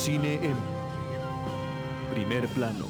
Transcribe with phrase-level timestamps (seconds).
[0.00, 0.54] Cine en
[2.14, 2.86] primer plano.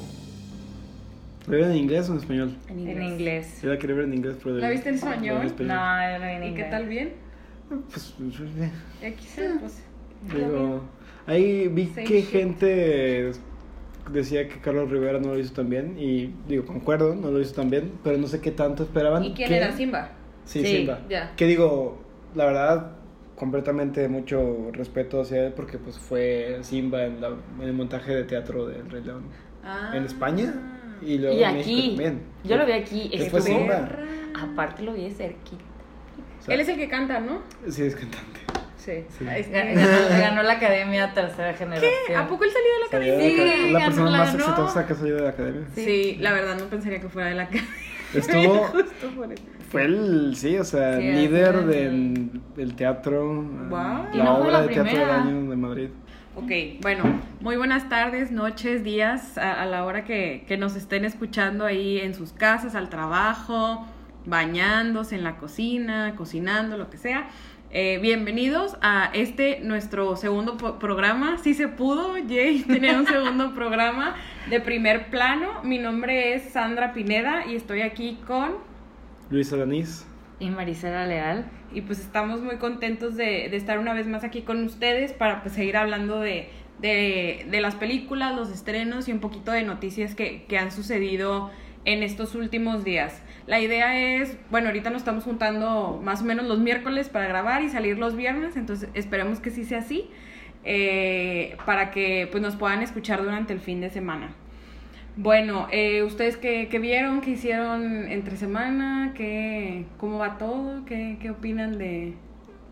[1.47, 2.55] ¿La vieron en inglés o en español?
[2.69, 3.59] En En inglés.
[3.61, 4.55] Yo la quería ver en inglés, pero...
[4.57, 5.53] ¿La viste en la español?
[5.59, 6.65] en No, lo vi en ¿Y inglés.
[6.65, 7.13] qué tal bien?
[7.89, 8.13] Pues,
[8.59, 8.71] eh,
[9.07, 9.83] X, pues.
[10.33, 10.81] digo,
[11.27, 12.29] ahí vi Same que shit.
[12.29, 13.31] gente
[14.11, 17.53] decía que Carlos Rivera no lo hizo tan bien y digo, concuerdo, no lo hizo
[17.55, 19.23] tan bien, pero no sé qué tanto esperaban.
[19.23, 20.11] ¿Y quién que- era Simba?
[20.45, 20.99] Sí, Sí, Simba.
[21.09, 21.33] ya.
[21.35, 22.01] Que digo,
[22.35, 22.91] la verdad,
[23.41, 28.23] completamente mucho respeto hacia él porque pues fue Simba en, la- en el montaje de
[28.23, 29.23] teatro del Rey León.
[29.63, 29.93] Ah.
[29.95, 30.53] En España
[31.01, 31.87] y luego Y en México aquí.
[31.89, 32.21] también.
[32.43, 33.09] Yo lo vi aquí.
[33.09, 33.89] Que fue estuvo- Simba.
[34.39, 35.63] Aparte lo vi de cerquita.
[36.39, 37.41] O sea, Él es el que canta, ¿no?
[37.67, 38.39] Sí, es cantante.
[38.77, 39.03] Sí.
[39.17, 39.25] Sí.
[39.25, 41.91] Ganó, ganó la academia tercera generación.
[42.05, 42.15] ¿Qué?
[42.15, 43.35] ¿A poco él salió de la Salió academia?
[43.35, 44.39] de la acad- Sí, la ganó persona la más no.
[44.39, 45.67] exitosa que ha salido de la academia.
[45.73, 46.17] Sí.
[46.19, 47.69] la verdad no pensaría que fuera de la academia.
[48.13, 49.43] Estuvo, Justo por eso.
[49.71, 54.67] Fue el, sí, o sea, Sí, líder del, del teatro, la no obra la de
[54.67, 55.89] teatro del año de Madrid.
[56.35, 57.03] Ok, bueno,
[57.39, 61.99] muy buenas tardes, noches, días, a, a la hora que, que nos estén escuchando ahí
[61.99, 63.87] en sus casas, al trabajo,
[64.25, 67.29] bañándose en la cocina, cocinando, lo que sea.
[67.73, 71.37] Eh, bienvenidos a este nuestro segundo programa.
[71.37, 74.15] Si se pudo, Jay, tener un segundo programa
[74.49, 75.63] de primer plano.
[75.63, 78.69] Mi nombre es Sandra Pineda y estoy aquí con
[79.31, 80.05] Luis Alanís.
[80.39, 81.51] Y Marisela Leal.
[81.71, 85.41] y pues estamos muy contentos de, de estar una vez más aquí con ustedes para
[85.41, 90.15] pues seguir hablando de, de, de las películas, los estrenos y un poquito de noticias
[90.15, 91.51] que, que han sucedido
[91.85, 93.21] en estos últimos días.
[93.47, 97.63] La idea es, bueno, ahorita nos estamos juntando más o menos los miércoles para grabar
[97.63, 100.09] y salir los viernes, entonces esperemos que sí sea así,
[100.63, 104.35] eh, para que pues nos puedan escuchar durante el fin de semana.
[105.25, 107.21] Bueno, eh, ¿ustedes qué, qué vieron?
[107.21, 109.13] ¿Qué hicieron entre semana?
[109.15, 110.83] ¿Qué, ¿Cómo va todo?
[110.85, 112.15] ¿Qué, qué opinan de,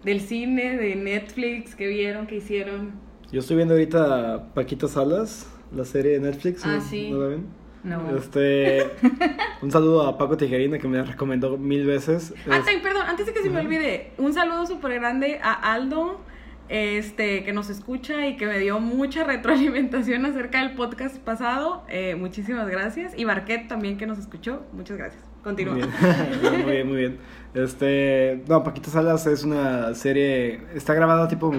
[0.03, 1.75] del cine, de Netflix?
[1.75, 2.25] ¿Qué vieron?
[2.25, 2.93] ¿Qué hicieron?
[3.31, 6.65] Yo estoy viendo ahorita Paquita Salas, la serie de Netflix.
[6.65, 7.11] Ah, ¿no- sí.
[7.11, 7.45] ¿No la ven?
[7.83, 8.17] No.
[8.17, 8.83] Este,
[9.61, 12.33] un saludo a Paco Tijerina que me la recomendó mil veces.
[12.49, 15.53] Ah, Es- sí, perdón, antes de que se me olvide, un saludo súper grande a
[15.73, 16.19] Aldo,
[16.69, 21.83] este, que nos escucha y que me dio mucha retroalimentación acerca del podcast pasado.
[21.89, 23.13] Eh, muchísimas gracias.
[23.17, 24.63] Y Barquet también que nos escuchó.
[24.71, 25.23] Muchas gracias.
[25.43, 25.73] Continúa.
[25.73, 26.61] Muy bien.
[26.63, 27.17] muy bien, muy bien.
[27.53, 31.51] Este, no, Paquita Salas es una serie, está grabada tipo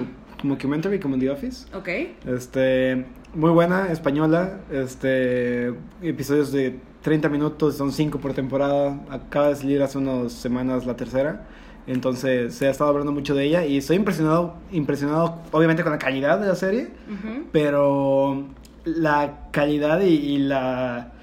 [0.43, 1.67] documentary como The Office.
[1.75, 1.89] Ok.
[2.25, 4.61] Este, muy buena, española.
[4.71, 8.99] Este, episodios de 30 minutos, son 5 por temporada.
[9.09, 11.47] Acaba de salir hace unas semanas la tercera.
[11.87, 15.97] Entonces se ha estado hablando mucho de ella y estoy impresionado, impresionado obviamente con la
[15.99, 16.89] calidad de la serie,
[17.51, 18.45] pero
[18.85, 21.13] la calidad y, y la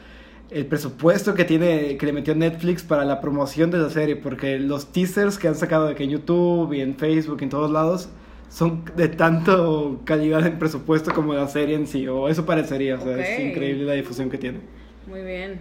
[0.51, 4.59] el presupuesto que tiene que le metió Netflix para la promoción de la serie, porque
[4.59, 7.71] los teasers que han sacado de que en YouTube y en Facebook y en todos
[7.71, 8.09] lados
[8.49, 13.01] son de tanto calidad en presupuesto como la serie en sí, o eso parecería, o
[13.01, 14.61] sea, es increíble la difusión que tiene.
[15.07, 15.61] Muy bien.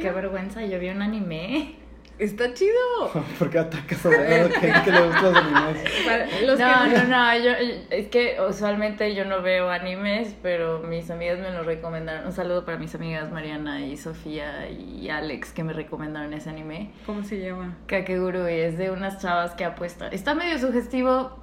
[0.00, 1.76] Qué vergüenza, yo vi un anime.
[2.18, 2.72] Está chido.
[3.38, 5.84] ¿Por qué atacas a la que, que le gustan los animes?
[6.04, 7.50] Para los no, que no, no, yo,
[7.90, 12.26] es que usualmente yo no veo animes, pero mis amigas me lo recomendaron.
[12.26, 16.92] Un saludo para mis amigas Mariana y Sofía y Alex que me recomendaron ese anime.
[17.04, 17.76] ¿Cómo se llama?
[17.86, 20.12] Kakeguru y es de unas chavas que apuestan.
[20.12, 21.38] Está medio sugestivo.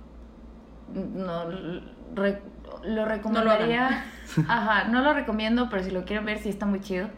[0.94, 1.50] No,
[2.16, 2.40] re-
[2.84, 4.06] lo recomendaría.
[4.48, 7.10] Ajá, no lo recomiendo, pero si lo quieren ver, sí está muy chido.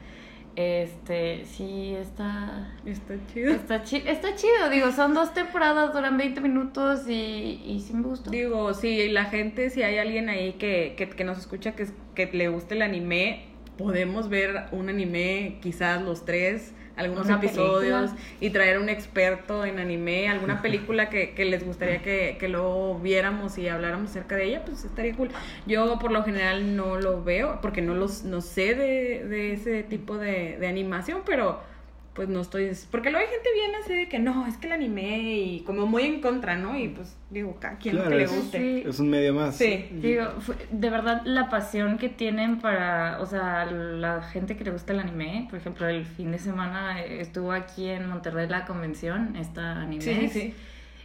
[0.55, 2.71] Este, sí está.
[2.85, 3.51] Está chido.
[3.51, 8.03] Está, chi- está chido, digo, son dos temporadas, duran 20 minutos y, y sí me
[8.03, 8.29] gustó.
[8.29, 12.27] Digo, si la gente, si hay alguien ahí que, que, que nos escucha que, que
[12.27, 13.45] le guste el anime,
[13.77, 18.21] podemos ver un anime, quizás los tres, algunos Una episodios, película.
[18.39, 22.99] y traer un experto en anime, alguna película que, que les gustaría que, que lo
[22.99, 25.31] viéramos y habláramos acerca de ella, pues estaría cool.
[25.65, 29.83] Yo por lo general no lo veo, porque no los no sé de, de ese
[29.83, 31.61] tipo de, de animación, pero
[32.13, 32.71] pues no estoy...
[32.91, 35.87] Porque luego hay gente bien así de que no, es que el anime y como
[35.87, 36.77] muy en contra, ¿no?
[36.77, 38.57] Y pues digo, cada quien Claro, que le es- guste.
[38.83, 38.87] Sí.
[38.87, 39.55] Es un medio más.
[39.55, 39.87] Sí.
[39.93, 44.69] Digo, fue- de verdad la pasión que tienen para, o sea, la gente que le
[44.71, 49.35] gusta el anime, por ejemplo, el fin de semana estuvo aquí en Monterrey la convención,
[49.35, 50.01] esta anime.
[50.03, 50.53] Sí, sí.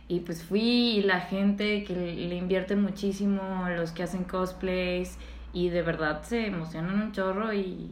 [0.09, 0.61] Y pues fui
[0.99, 5.19] y la gente que le invierte muchísimo, los que hacen cosplays
[5.53, 7.91] y de verdad se emocionan un chorro y,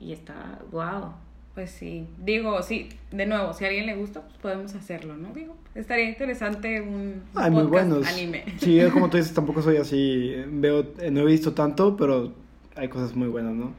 [0.00, 1.14] y está wow.
[1.58, 5.32] Pues sí, digo, sí, de nuevo, si a alguien le gusta, pues podemos hacerlo, ¿no?
[5.34, 7.20] Digo, estaría interesante un
[7.50, 8.06] muy buenos.
[8.06, 8.44] anime.
[8.58, 10.36] Sí, yo como tú dices, tampoco soy así.
[10.46, 12.32] Veo, eh, no he visto tanto, pero
[12.76, 13.72] hay cosas muy buenas, ¿no?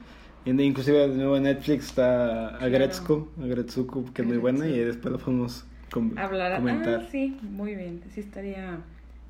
[0.46, 5.18] Inclusive de nuevo en Netflix está Agretsuko, Agretsuko, que es muy buena, y después lo
[5.20, 7.04] podemos com- Hablar, comentar.
[7.06, 8.80] ah, sí, muy bien, sí estaría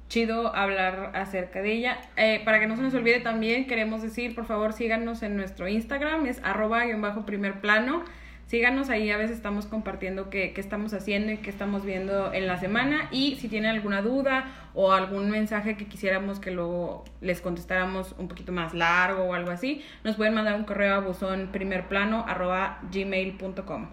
[0.07, 1.99] chido hablar acerca de ella.
[2.17, 5.67] Eh, para que no se nos olvide también, queremos decir, por favor, síganos en nuestro
[5.67, 8.01] Instagram, es arroba bajo primer plano.
[8.49, 12.47] Síganos ahí, a veces estamos compartiendo qué, qué, estamos haciendo y qué estamos viendo en
[12.47, 13.07] la semana.
[13.11, 18.27] Y si tienen alguna duda o algún mensaje que quisiéramos que luego les contestáramos un
[18.27, 21.51] poquito más largo o algo así, nos pueden mandar un correo a buzón
[22.91, 23.87] gmail.com.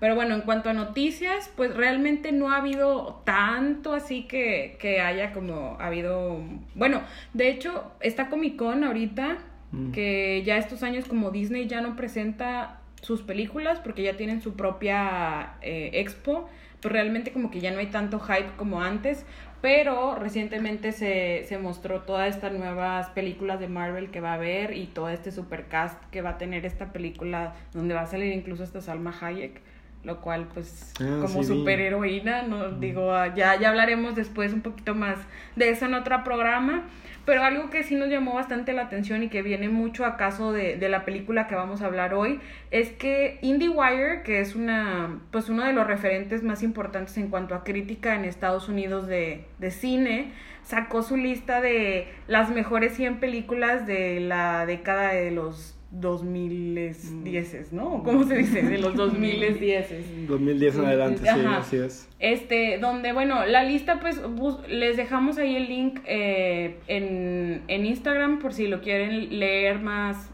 [0.00, 5.00] Pero bueno, en cuanto a noticias, pues realmente no ha habido tanto así que, que
[5.00, 6.42] haya como habido...
[6.74, 7.02] Bueno,
[7.32, 9.38] de hecho, está Comic Con ahorita,
[9.70, 9.92] mm.
[9.92, 14.54] que ya estos años como Disney ya no presenta sus películas porque ya tienen su
[14.54, 16.48] propia eh, expo,
[16.80, 19.24] pues realmente como que ya no hay tanto hype como antes,
[19.60, 24.76] pero recientemente se, se mostró todas estas nuevas películas de Marvel que va a haber
[24.76, 28.64] y todo este supercast que va a tener esta película donde va a salir incluso
[28.64, 29.60] esta Salma Hayek
[30.04, 34.94] lo cual pues ah, como superheroína, no digo, ah, ya, ya hablaremos después un poquito
[34.94, 35.18] más
[35.56, 36.84] de eso en otro programa,
[37.24, 40.52] pero algo que sí nos llamó bastante la atención y que viene mucho a caso
[40.52, 42.40] de, de la película que vamos a hablar hoy,
[42.70, 47.54] es que IndieWire, que es una, pues uno de los referentes más importantes en cuanto
[47.54, 50.32] a crítica en Estados Unidos de, de cine,
[50.62, 58.02] sacó su lista de las mejores 100 películas de la década de los 2010, ¿no?
[58.04, 58.62] ¿Cómo se dice?
[58.62, 60.28] De los 2010.
[60.28, 62.08] 2010 en adelante, sí, así es.
[62.20, 64.20] Este, donde, bueno, la lista, pues,
[64.68, 70.30] les dejamos ahí el link eh, en, en Instagram por si lo quieren leer más,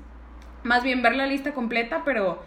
[0.63, 2.43] más bien ver la lista completa, pero,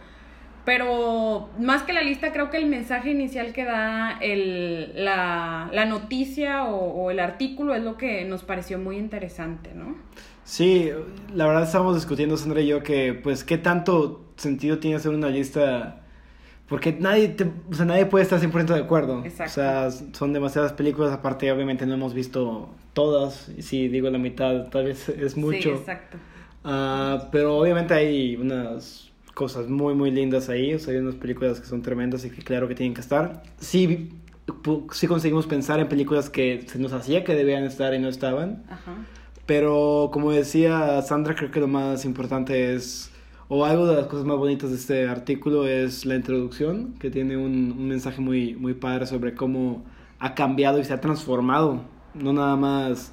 [0.64, 5.86] pero más que la lista, creo que el mensaje inicial que da el, la, la
[5.86, 9.96] noticia o, o el artículo es lo que nos pareció muy interesante, ¿no?
[10.50, 10.90] Sí,
[11.36, 15.30] la verdad estamos discutiendo Sandra y yo que pues qué tanto sentido tiene hacer una
[15.30, 16.01] lista
[16.68, 17.36] porque nadie
[17.69, 19.24] o sea, nadie puede estar 100% de acuerdo.
[19.24, 19.51] Exacto.
[19.51, 24.18] O sea, son demasiadas películas, aparte obviamente no hemos visto todas, y si digo la
[24.18, 25.62] mitad tal vez es mucho.
[25.62, 26.18] Sí, exacto.
[26.66, 31.60] Uh, pero obviamente hay unas cosas muy muy lindas ahí, o sea, hay unas películas
[31.60, 33.44] que son tremendas y que claro que tienen que estar.
[33.60, 34.10] Sí,
[34.94, 38.63] sí conseguimos pensar en películas que se nos hacía que debían estar y no estaban.
[38.68, 38.95] Ajá.
[39.50, 43.12] Pero como decía Sandra, creo que lo más importante es,
[43.48, 47.36] o algo de las cosas más bonitas de este artículo es la introducción, que tiene
[47.36, 49.84] un, un mensaje muy, muy padre sobre cómo
[50.19, 51.81] ha cambiado y se ha transformado,
[52.13, 53.12] no nada más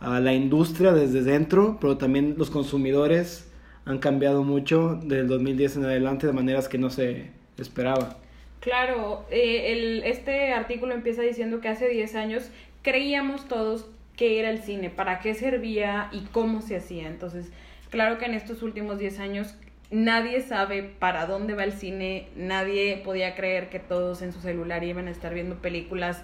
[0.00, 3.50] la industria desde dentro, pero también los consumidores
[3.84, 8.18] han cambiado mucho del 2010 en adelante de maneras que no se esperaba.
[8.60, 12.48] Claro, eh, el, este artículo empieza diciendo que hace 10 años
[12.82, 17.08] creíamos todos qué era el cine, para qué servía y cómo se hacía.
[17.08, 17.50] Entonces,
[17.90, 19.56] claro que en estos últimos 10 años
[19.90, 24.84] nadie sabe para dónde va el cine, nadie podía creer que todos en su celular
[24.84, 26.22] iban a estar viendo películas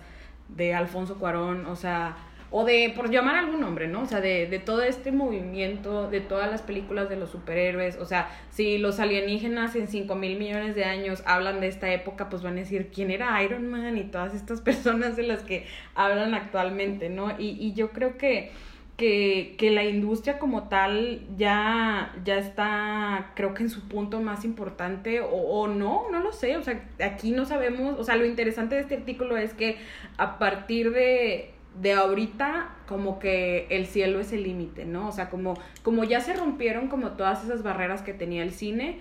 [0.48, 2.16] de Alfonso Cuarón, o sea,
[2.52, 4.02] o de, por llamar algún nombre, ¿no?
[4.02, 8.06] O sea, de, de todo este movimiento, de todas las películas de los superhéroes, o
[8.06, 12.42] sea, si los alienígenas en 5 mil millones de años hablan de esta época, pues
[12.42, 16.34] van a decir quién era Iron Man y todas estas personas de las que hablan
[16.34, 17.38] actualmente, ¿no?
[17.38, 18.50] Y, y yo creo que,
[18.96, 24.44] que, que la industria como tal ya, ya está, creo que en su punto más
[24.44, 28.26] importante, o, o no, no lo sé, o sea, aquí no sabemos, o sea, lo
[28.26, 29.76] interesante de este artículo es que
[30.18, 35.08] a partir de de ahorita como que el cielo es el límite, ¿no?
[35.08, 38.98] O sea, como, como ya se rompieron como todas esas barreras que tenía el cine,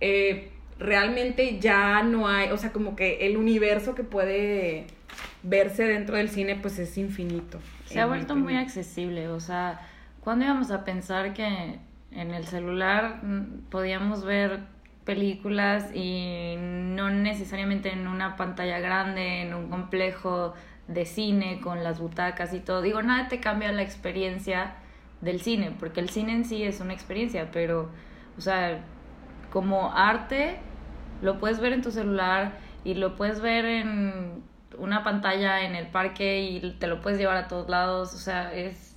[0.00, 4.86] eh, realmente ya no hay, o sea, como que el universo que puede
[5.42, 7.58] verse dentro del cine pues es infinito.
[7.84, 9.80] Se ha vuelto muy accesible, o sea,
[10.20, 11.78] ¿cuándo íbamos a pensar que
[12.10, 13.20] en el celular
[13.70, 14.60] podíamos ver
[15.04, 20.54] películas y no necesariamente en una pantalla grande, en un complejo
[20.88, 22.82] de cine con las butacas y todo.
[22.82, 24.74] Digo, nada te cambia la experiencia
[25.20, 27.88] del cine, porque el cine en sí es una experiencia, pero,
[28.36, 28.84] o sea,
[29.50, 30.56] como arte,
[31.22, 32.52] lo puedes ver en tu celular
[32.84, 34.42] y lo puedes ver en
[34.78, 38.52] una pantalla en el parque y te lo puedes llevar a todos lados, o sea,
[38.54, 38.90] es...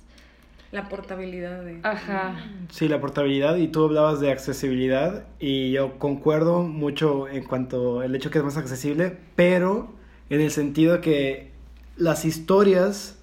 [0.72, 1.78] La portabilidad de...
[1.84, 2.34] Ajá.
[2.70, 8.14] Sí, la portabilidad y tú hablabas de accesibilidad y yo concuerdo mucho en cuanto al
[8.16, 9.94] hecho que es más accesible, pero
[10.28, 11.52] en el sentido que
[11.96, 13.18] las historias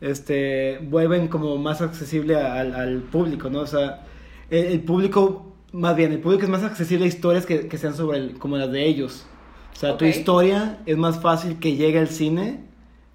[0.00, 3.60] este, vuelven como más accesible al, al público, ¿no?
[3.60, 4.04] O sea,
[4.50, 8.18] el, público, más bien, el público es más accesible a historias que, que sean sobre
[8.18, 9.26] el, como las de ellos.
[9.72, 12.67] O sea, tu historia es más fácil que llegue al cine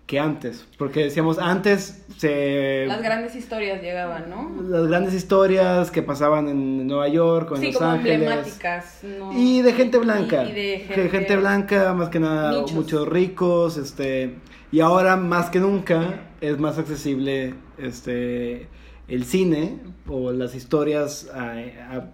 [0.05, 2.85] que antes, porque decíamos antes se...
[2.87, 4.61] Las grandes historias llegaban, ¿no?
[4.69, 8.15] Las grandes historias que pasaban en Nueva York o en sí, Los como Ángeles.
[8.15, 8.99] emblemáticas.
[9.03, 9.31] ¿no?
[9.31, 10.43] Y de gente blanca.
[10.43, 11.09] Y, y de gente...
[11.09, 11.37] gente...
[11.37, 12.73] blanca, más que nada Nichos.
[12.73, 14.35] muchos ricos, este...
[14.73, 18.67] Y ahora más que nunca es más accesible este
[19.07, 21.29] el cine o las historias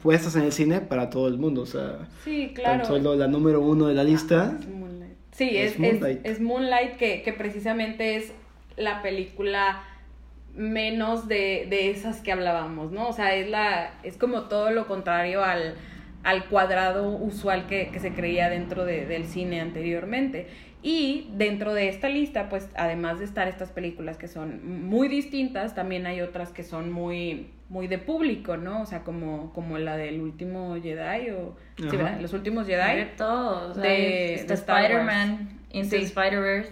[0.01, 1.62] puestas en el cine para todo el mundo.
[1.62, 2.86] O sea, sí, claro.
[2.86, 4.58] solo la número uno de la lista.
[5.39, 8.34] Sí, es, Moonlight, es, Moonlight que, que, precisamente es
[8.75, 9.81] la película
[10.53, 13.08] menos de, de, esas que hablábamos, ¿no?
[13.08, 15.75] O sea, es, la, es como todo lo contrario al,
[16.24, 20.48] al cuadrado usual que, que se creía dentro de, del cine anteriormente.
[20.84, 25.74] Y dentro de esta lista, pues además de estar estas películas que son muy distintas,
[25.74, 28.82] también hay otras que son muy, muy de público, ¿no?
[28.82, 31.56] O sea, como, como la del último Jedi o...
[31.78, 32.20] Sí, ¿verdad?
[32.20, 32.98] Los últimos Jedi.
[32.98, 33.78] De todos.
[33.78, 36.72] De, Spider-Man, Into Spider-Verse.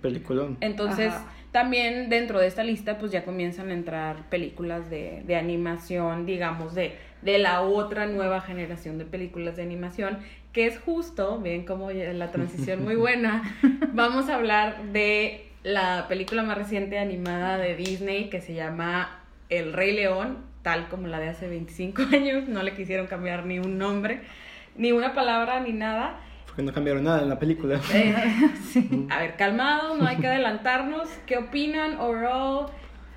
[0.00, 0.56] Peliculón.
[0.60, 1.12] Entonces...
[1.52, 6.74] También dentro de esta lista pues ya comienzan a entrar películas de, de animación, digamos,
[6.74, 10.18] de, de la otra nueva generación de películas de animación,
[10.52, 13.42] que es justo, bien como la transición muy buena,
[13.92, 19.21] vamos a hablar de la película más reciente animada de Disney que se llama
[19.52, 23.58] El Rey León, tal como la de hace 25 años, no le quisieron cambiar ni
[23.58, 24.22] un nombre,
[24.76, 26.20] ni una palabra, ni nada.
[26.46, 27.78] Porque no cambiaron nada en la película.
[27.92, 28.14] Eh,
[28.72, 29.06] sí.
[29.10, 31.06] A ver, calmados, no hay que adelantarnos.
[31.26, 32.66] ¿Qué opinan overall?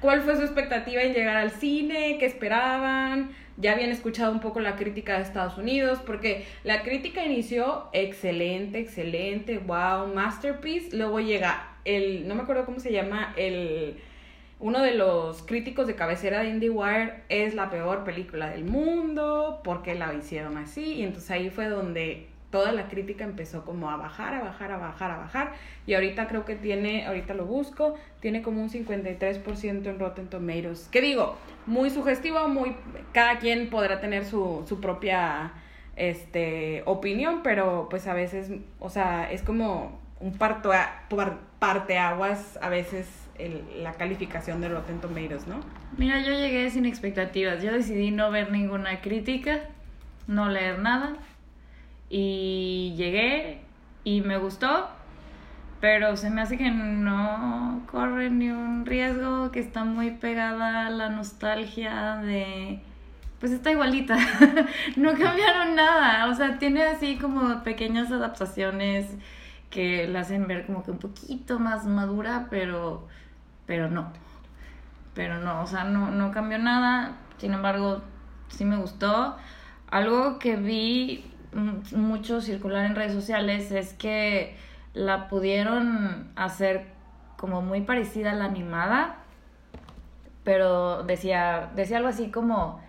[0.02, 2.18] ¿Cuál fue su expectativa en llegar al cine?
[2.20, 3.32] ¿Qué esperaban?
[3.56, 8.80] Ya habían escuchado un poco la crítica de Estados Unidos, porque la crítica inició excelente,
[8.80, 10.96] excelente, wow, masterpiece.
[10.98, 13.98] Luego llega el, no me acuerdo cómo se llama, el
[14.60, 19.96] uno de los críticos de cabecera de IndieWire es la peor película del mundo, porque
[19.96, 24.34] la hicieron así, y entonces ahí fue donde toda la crítica empezó como a bajar,
[24.34, 25.52] a bajar, a bajar, a bajar.
[25.86, 30.88] Y ahorita creo que tiene, ahorita lo busco, tiene como un 53% en Rotten Tomatoes.
[30.90, 31.36] ¿Qué digo?
[31.66, 32.78] Muy sugestivo, muy,
[33.12, 35.52] cada quien podrá tener su, su propia
[35.98, 40.72] este, opinión, pero pues a veces, o sea, es como un parto
[41.60, 45.60] parteaguas a veces el, la calificación de Rotten Tomatoes, ¿no?
[45.98, 47.62] Mira, yo llegué sin expectativas.
[47.62, 49.62] Yo decidí no ver ninguna crítica,
[50.28, 51.16] no leer nada
[52.10, 53.62] y llegué
[54.04, 54.90] y me gustó,
[55.82, 60.90] pero se me hace que no corre ni un riesgo, que está muy pegada a
[60.90, 62.80] la nostalgia de...
[63.40, 64.18] Pues está igualita,
[64.96, 69.08] no cambiaron nada, o sea, tiene así como pequeñas adaptaciones
[69.70, 73.08] que la hacen ver como que un poquito más madura, pero,
[73.66, 74.12] pero no,
[75.14, 78.02] pero no, o sea, no, no cambió nada, sin embargo,
[78.50, 79.36] sí me gustó.
[79.90, 81.32] Algo que vi
[81.96, 84.58] mucho circular en redes sociales es que
[84.94, 86.88] la pudieron hacer
[87.38, 89.18] como muy parecida a la animada,
[90.44, 92.82] pero decía, decía algo así como,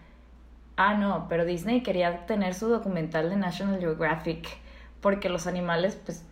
[0.76, 4.46] ah, no, pero Disney quería tener su documental de National Geographic
[5.00, 6.24] porque los animales pues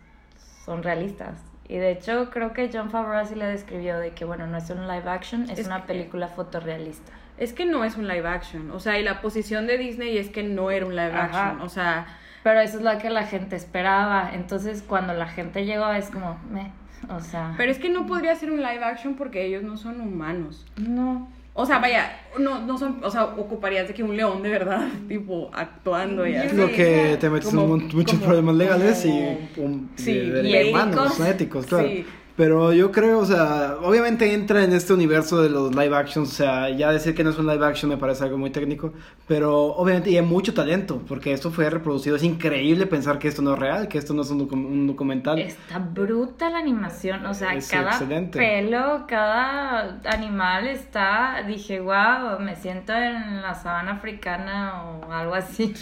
[0.65, 1.54] son realistas.
[1.67, 4.69] Y de hecho creo que John Favreau sí le describió de que, bueno, no es
[4.69, 7.11] un live action, es, una película fotorrealista.
[7.37, 10.29] Es que no es un live action, o sea, y la posición de Disney es
[10.29, 12.05] que no era un live action, o sea
[12.45, 14.29] pero eso es lo que la gente esperaba.
[14.31, 16.71] Entonces, cuando la gente llegó, es como, me,
[17.09, 17.55] o sea.
[17.57, 20.63] Pero es que no podría ser un live action porque ellos no son humanos.
[20.77, 21.27] No.
[21.57, 24.89] O sea, vaya, no, no son, o sea, ocuparías de que un león de verdad,
[25.07, 26.53] tipo, actuando y así.
[26.53, 29.09] Lo que te metes en muchos problemas legales y,
[29.57, 31.87] un, sí, y humanos, éticos, claro.
[31.87, 32.05] Sí.
[32.35, 36.35] Pero yo creo, o sea, obviamente entra en este universo de los live actions, o
[36.35, 38.91] sea, ya decir que no es un live action me parece algo muy técnico,
[39.25, 43.41] pero obviamente y hay mucho talento, porque esto fue reproducido, es increíble pensar que esto
[43.41, 45.39] no es real, que esto no es un, documental.
[45.39, 47.97] Está bruta la animación, o sea, cada
[48.31, 55.73] pelo, cada animal está, dije, wow, me siento en la sabana africana o algo así.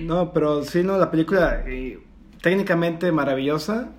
[0.00, 1.98] No, pero sí, no, la película eh,
[2.40, 3.90] técnicamente maravillosa,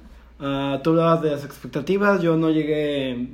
[0.41, 3.27] Uh, tú hablabas de las expectativas, yo no llegué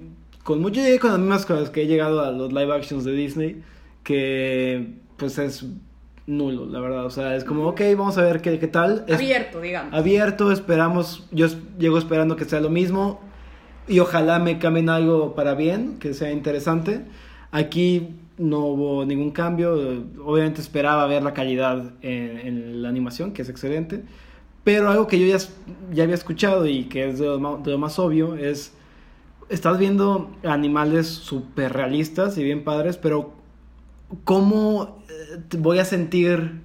[0.43, 3.13] con mucho, llegué con las mismas cosas que he llegado a los live actions de
[3.13, 3.63] Disney,
[4.03, 5.65] que pues es
[6.25, 9.05] nulo, la verdad, o sea, es como, ok, vamos a ver qué, qué tal.
[9.09, 9.93] abierto, digamos.
[9.93, 11.47] Abierto, esperamos, yo
[11.79, 13.21] llego esperando que sea lo mismo
[13.87, 17.05] y ojalá me cambien algo para bien, que sea interesante.
[17.51, 19.73] Aquí no hubo ningún cambio,
[20.25, 24.03] obviamente esperaba ver la calidad en, en la animación, que es excelente.
[24.67, 25.41] Pero algo que yo ya,
[25.93, 28.73] ya había escuchado y que es de lo, más, obvio es,
[29.47, 33.31] estás viendo animales súper realistas y bien padres, pero
[34.25, 36.59] ¿cómo eh, voy a sentir,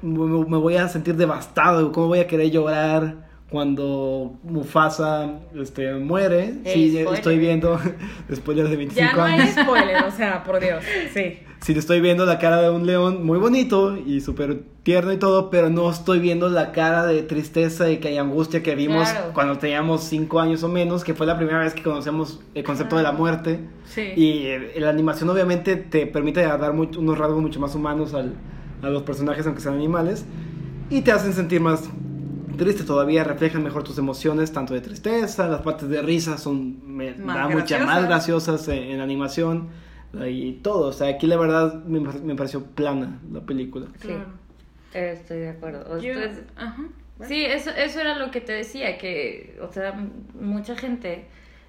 [0.00, 1.92] me voy a sentir devastado?
[1.92, 6.54] ¿Cómo voy a querer llorar cuando Mufasa este, muere.
[6.64, 7.78] sí, estoy viendo
[8.34, 9.54] spoilers de 25 ya no años.
[9.58, 10.82] hay spoiler, o sea, por Dios,
[11.12, 11.40] sí.
[11.62, 15.48] Sí, estoy viendo la cara de un león muy bonito y súper tierno y todo,
[15.48, 19.58] pero no estoy viendo la cara de tristeza y que hay angustia que vimos cuando
[19.58, 23.04] teníamos 5 años o menos, que fue la primera vez que conocemos el concepto de
[23.04, 23.60] la muerte.
[23.84, 24.12] Sí.
[24.16, 28.34] Y eh, la animación obviamente te permite dar unos rasgos mucho más humanos al,
[28.82, 30.24] a los personajes, aunque sean animales,
[30.90, 31.88] y te hacen sentir más
[32.56, 37.14] triste todavía reflejan mejor tus emociones, tanto de tristeza, las partes de risa son me,
[37.14, 39.68] más muchas más graciosas en, animación
[40.14, 40.88] y todo.
[40.88, 43.86] O sea, aquí la verdad me, me pareció plana la película.
[44.00, 44.14] Sí,
[44.92, 46.00] estoy de acuerdo.
[46.00, 49.92] Sí, eso, eso era lo que te decía, que, o sea,
[50.34, 51.26] mucha gente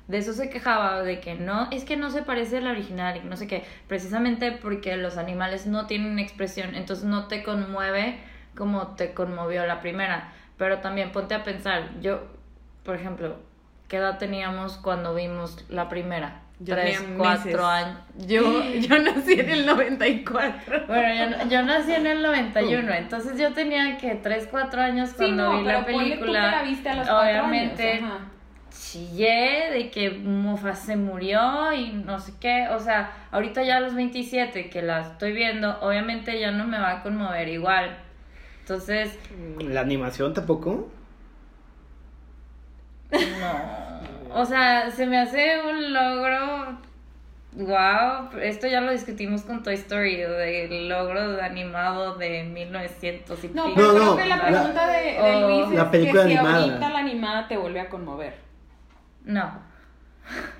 [0.08, 3.28] de eso se quejaba, de que no, es que no se parece al original y
[3.28, 8.18] no sé qué, precisamente porque los animales no tienen expresión, entonces no te conmueve
[8.56, 10.34] como te conmovió la primera.
[10.58, 12.24] Pero también ponte a pensar, yo,
[12.84, 13.36] por ejemplo,
[13.88, 16.42] ¿qué edad teníamos cuando vimos la primera?
[16.64, 17.98] Yo Tres, cuatro años.
[18.28, 20.88] Yo, yo nací en el 94.
[20.88, 25.58] Bueno, yo, yo nací en el 91, entonces yo tenía que tres, cuatro años cuando
[25.58, 26.52] vi la película.
[26.52, 28.02] la viste a los obviamente
[28.94, 32.68] chillé de que Mufasa se murió y no sé qué.
[32.70, 36.80] O sea, ahorita ya a los 27 que la estoy viendo, obviamente ya no me
[36.80, 37.98] va a conmover igual.
[38.60, 39.18] Entonces.
[39.60, 40.90] ¿La animación tampoco?
[43.12, 43.83] No.
[44.34, 46.78] O sea, se me hace un logro.
[47.56, 53.66] Wow, esto ya lo discutimos con Toy Story, el logro animado de 1900 y No,
[53.76, 56.64] pero creo que la pregunta de, de Luis es la película que si animada.
[56.64, 58.34] ahorita la animada te vuelve a conmover.
[59.24, 59.73] No.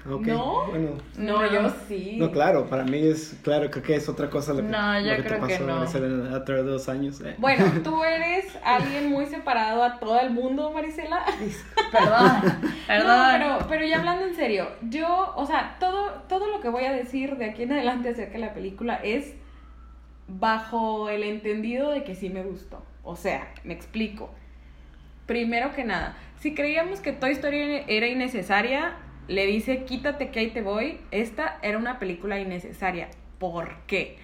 [0.06, 0.68] ¿No?
[0.68, 0.98] Bueno.
[1.18, 2.18] No, yo sí.
[2.20, 5.12] No, claro, para mí es, claro, creo que es otra cosa lo que, no, yo
[5.12, 5.58] lo que creo te pasó
[6.00, 6.36] que no.
[6.36, 7.22] a través de dos años.
[7.22, 7.36] Eh.
[7.38, 11.26] Bueno, tú eres alguien muy separado a todo el mundo, Marisela.
[11.92, 13.08] Perdón, perdón.
[13.08, 16.86] No, pero, pero ya hablando en serio, yo, o sea, todo, todo lo que voy
[16.86, 19.36] a decir de aquí en adelante acerca de la película es
[20.28, 22.84] bajo el entendido de que sí me gustó.
[23.04, 24.32] O sea, me explico.
[25.28, 30.52] Primero que nada, si creíamos que Toy Story era innecesaria, le dice, quítate que ahí
[30.52, 31.00] te voy.
[31.12, 33.10] Esta era una película innecesaria.
[33.40, 34.18] ¿Por qué?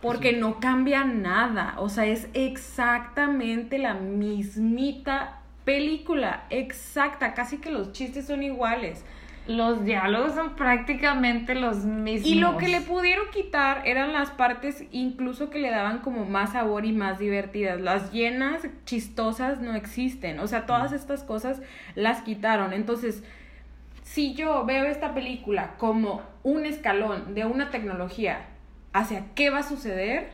[0.00, 1.74] Porque no cambia nada.
[1.78, 6.44] O sea, es exactamente la mismita película.
[6.50, 7.34] Exacta.
[7.34, 9.04] Casi que los chistes son iguales.
[9.46, 12.28] Los diálogos son prácticamente los mismos.
[12.28, 16.52] Y lo que le pudieron quitar eran las partes incluso que le daban como más
[16.52, 17.80] sabor y más divertidas.
[17.80, 20.40] Las llenas, chistosas, no existen.
[20.40, 21.62] O sea, todas estas cosas
[21.94, 22.72] las quitaron.
[22.72, 23.24] Entonces,
[24.12, 28.48] si yo veo esta película como un escalón de una tecnología
[28.92, 30.32] hacia qué va a suceder,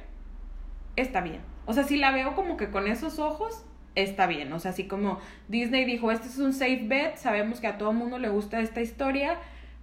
[0.96, 1.42] está bien.
[1.66, 4.50] O sea, si la veo como que con esos ojos, está bien.
[4.54, 7.92] O sea, así como Disney dijo, este es un safe bet, sabemos que a todo
[7.92, 9.36] mundo le gusta esta historia,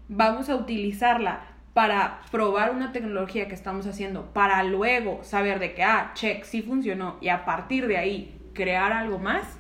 [0.10, 1.42] vamos a utilizarla
[1.76, 6.64] para probar una tecnología que estamos haciendo, para luego saber de que, ah, check, sí
[6.64, 9.60] funcionó, y a partir de ahí crear algo más,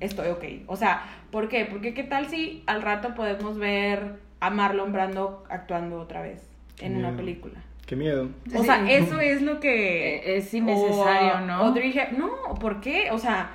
[0.00, 0.44] estoy ok.
[0.66, 1.64] O sea, ¿por qué?
[1.64, 6.42] Porque qué tal si al rato podemos ver a Marlon Brando actuando otra vez
[6.80, 7.60] en una película.
[7.86, 8.28] Qué miedo.
[8.54, 10.16] O sea, eso es lo que...
[10.16, 11.54] E-, es innecesario, ¿no?
[11.54, 13.10] Audrey no, ¿por qué?
[13.10, 13.50] O sea...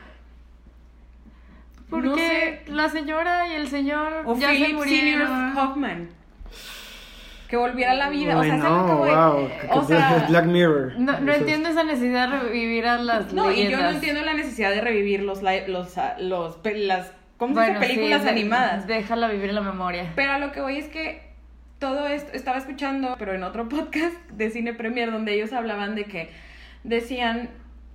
[1.90, 5.58] Porque la señora y el señor o ya Philip se murieron.
[5.58, 6.10] Hoffman.
[7.48, 8.38] Que volviera a la vida.
[8.38, 9.50] o sea, no, wow.
[9.72, 10.94] O sea, Black Mirror.
[10.98, 13.70] No, no entiendo esa necesidad de revivir a las No, leyendas.
[13.70, 17.80] y yo no entiendo la necesidad de revivir los, los, los, las ¿cómo dice?
[17.80, 18.88] películas sí, animadas.
[18.88, 20.12] Déjala vivir en la memoria.
[20.15, 21.26] Pero a lo que voy es que
[21.80, 26.06] todo esto, estaba escuchando, pero en otro podcast de Cine Premier, donde ellos hablaban de
[26.06, 26.30] que
[26.84, 27.50] decían,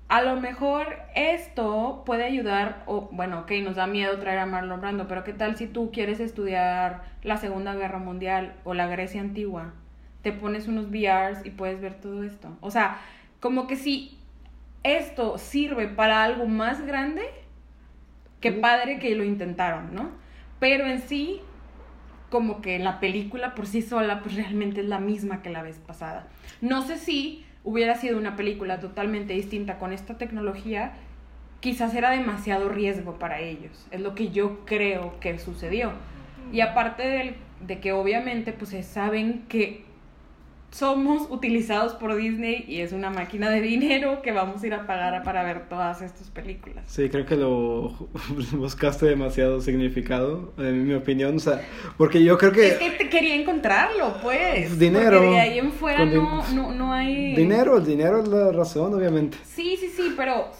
[0.09, 4.81] a lo mejor esto puede ayudar, o bueno, ok, nos da miedo traer a Marlon
[4.81, 9.21] Brando, pero ¿qué tal si tú quieres estudiar la Segunda Guerra Mundial o la Grecia
[9.21, 9.73] Antigua?
[10.23, 12.49] Te pones unos VRs y puedes ver todo esto.
[12.61, 12.99] O sea,
[13.39, 14.19] como que si
[14.83, 17.23] esto sirve para algo más grande,
[18.41, 20.11] qué padre que lo intentaron, ¿no?
[20.59, 21.41] Pero en sí,
[22.31, 25.79] como que la película por sí sola, pues realmente es la misma que la vez
[25.79, 26.29] pasada.
[26.61, 30.93] No sé si hubiera sido una película totalmente distinta con esta tecnología,
[31.61, 33.87] quizás era demasiado riesgo para ellos.
[33.91, 35.93] Es lo que yo creo que sucedió.
[36.53, 39.85] Y aparte del, de que obviamente pues saben que
[40.71, 44.87] somos utilizados por Disney y es una máquina de dinero que vamos a ir a
[44.87, 46.85] pagar para ver todas estas películas.
[46.87, 48.09] Sí, creo que lo
[48.53, 51.61] buscaste demasiado significado, en mi opinión, o sea,
[51.97, 52.69] porque yo creo que...
[52.69, 54.79] Es que te quería encontrarlo, pues.
[54.79, 55.19] Dinero.
[55.19, 57.35] Porque de ahí en fuera no, no, no hay...
[57.35, 59.39] Dinero, el dinero es la razón, obviamente.
[59.45, 60.51] Sí, sí, sí, pero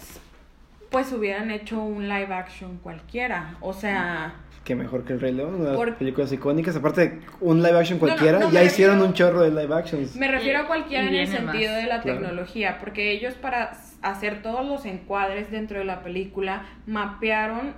[0.91, 3.55] pues hubieran hecho un live action cualquiera.
[3.61, 4.35] O sea.
[4.63, 6.75] Que mejor que el Rey León, una de películas icónicas.
[6.75, 10.15] Aparte, un live action cualquiera, ya hicieron un chorro de live actions.
[10.15, 13.71] Me refiero a cualquiera en el sentido de la tecnología, porque ellos para
[14.01, 17.73] hacer todos los encuadres dentro de la película mapearon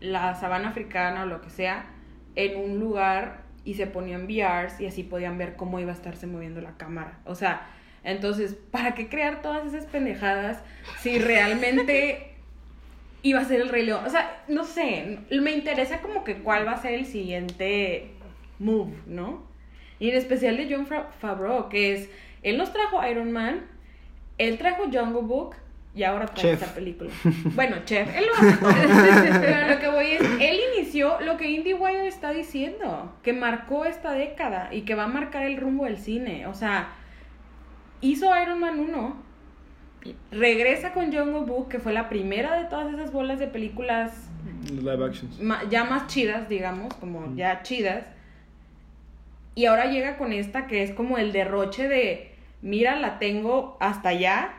[0.00, 1.86] la sabana africana o lo que sea
[2.34, 6.26] en un lugar y se ponían VRs y así podían ver cómo iba a estarse
[6.26, 7.18] moviendo la cámara.
[7.24, 7.66] O sea,
[8.02, 10.62] entonces, ¿para qué crear todas esas pendejadas
[11.00, 12.29] si realmente
[13.22, 14.04] iba a ser el Rey León.
[14.04, 18.10] O sea, no sé, me interesa como que cuál va a ser el siguiente
[18.58, 19.42] move, ¿no?
[19.98, 20.86] Y en especial de John
[21.20, 22.10] Favreau, que es,
[22.42, 23.66] él nos trajo Iron Man,
[24.38, 25.56] él trajo Jungle Book
[25.94, 27.10] y ahora trae esta película.
[27.54, 29.38] Bueno, Chef, él lo hace.
[29.40, 34.12] Pero lo que voy es, él inició lo que IndieWire está diciendo, que marcó esta
[34.12, 36.46] década y que va a marcar el rumbo del cine.
[36.46, 36.92] O sea,
[38.00, 39.29] hizo Iron Man 1
[40.30, 44.12] regresa con Jungle Book, que fue la primera de todas esas bolas de películas
[44.68, 45.38] live actions.
[45.70, 48.04] ya más chidas, digamos, como ya chidas.
[49.54, 52.32] Y ahora llega con esta que es como el derroche de,
[52.62, 54.54] mira, la tengo hasta allá,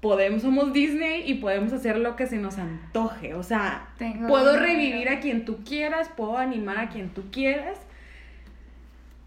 [0.00, 3.34] podemos, somos Disney y podemos hacer lo que se nos antoje.
[3.34, 3.88] O sea,
[4.28, 7.78] puedo revivir a quien tú quieras, puedo animar a quien tú quieras.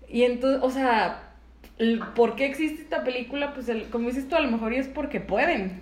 [0.07, 1.28] Y entonces, o sea,
[2.15, 5.81] por qué existe esta película, pues como dices tú, a lo mejor es porque pueden.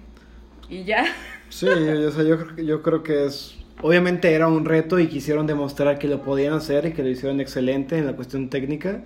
[0.69, 1.05] Y ya.
[1.49, 3.57] Sí, yo, yo, yo creo que es...
[3.81, 7.39] Obviamente era un reto y quisieron demostrar que lo podían hacer y que lo hicieron
[7.39, 9.03] excelente en la cuestión técnica.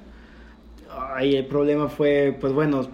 [1.14, 2.90] Ahí el problema fue, pues bueno,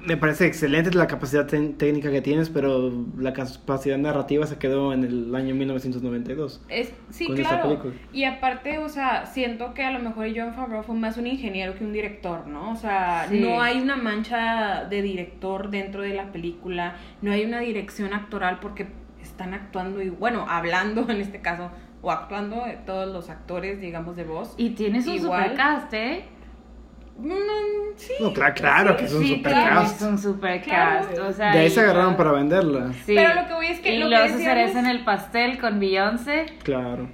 [0.00, 5.04] me parece excelente la capacidad técnica que tienes, pero la capacidad narrativa se quedó en
[5.04, 6.62] el año 1992.
[6.68, 7.92] Es, sí, claro.
[8.12, 11.74] Y aparte, o sea, siento que a lo mejor John Favreau fue más un ingeniero
[11.74, 12.72] que un director, ¿no?
[12.72, 17.60] O sea, no hay una mancha de director dentro de la película, no hay una
[17.60, 18.86] dirección actoral porque
[19.22, 21.70] están actuando y, bueno, hablando en este caso,
[22.02, 24.54] o actuando todos los actores, digamos, de voz.
[24.56, 26.24] Y tienes un supercast, ¿eh?
[27.18, 28.12] Mm, sí.
[28.54, 29.96] claro, que es un supercast.
[29.96, 31.18] Es un supercast.
[31.18, 32.92] O sea, de ahí se agarraron para venderla.
[33.06, 33.94] Pero lo que voy es que.
[33.94, 36.46] Y lo los hacer en el pastel con Beyoncé.
[36.62, 37.08] Claro.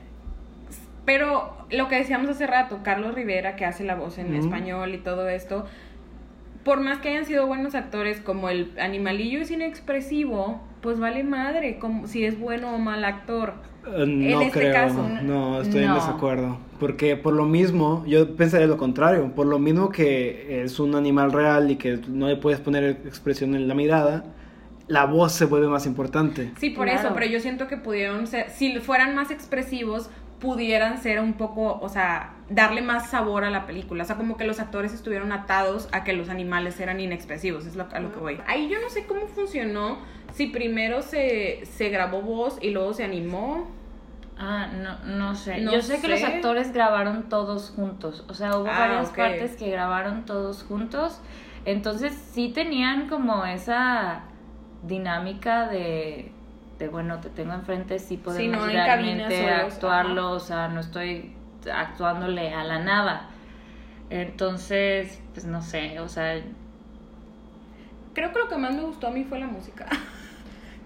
[1.06, 4.98] Pero lo que decíamos hace rato, Carlos Rivera, que hace la voz en español y
[4.98, 5.66] todo esto,
[6.64, 11.78] por más que hayan sido buenos actores, como el animalillo es inexpresivo, pues vale madre
[11.78, 13.54] como si es bueno o mal actor.
[13.86, 14.92] Eh, no este creo,
[15.22, 16.58] no, estoy en desacuerdo.
[16.78, 21.32] Porque por lo mismo, yo pensaría lo contrario, por lo mismo que es un animal
[21.32, 24.24] real y que no le puedes poner expresión en la mirada,
[24.86, 26.52] la voz se vuelve más importante.
[26.58, 31.20] Sí, por eso, pero yo siento que pudieron ser, si fueran más expresivos, pudieran ser
[31.20, 34.02] un poco, o sea, darle más sabor a la película.
[34.02, 37.74] O sea, como que los actores estuvieron atados a que los animales eran inexpresivos, es
[37.74, 38.38] lo, a lo que voy.
[38.46, 39.96] Ahí yo no sé cómo funcionó,
[40.34, 43.68] si primero se, se grabó voz y luego se animó.
[44.36, 45.62] Ah, no, no sé.
[45.62, 48.24] Yo sé, que los actores grabaron todos juntos.
[48.28, 51.20] O sea, hubo ah, varias partes que grabaron todos juntos.
[51.64, 54.22] Entonces sí tenían como esa
[54.82, 56.32] dinámica de,
[56.80, 60.32] de bueno, te tengo enfrente, sí podemos realmente actuarlo.
[60.32, 61.32] O sea, no estoy
[61.72, 63.28] actuándole a la nada.
[64.10, 66.42] Entonces, pues no sé, o sea...
[68.14, 69.86] Creo que lo que más me gustó a mí fue la música.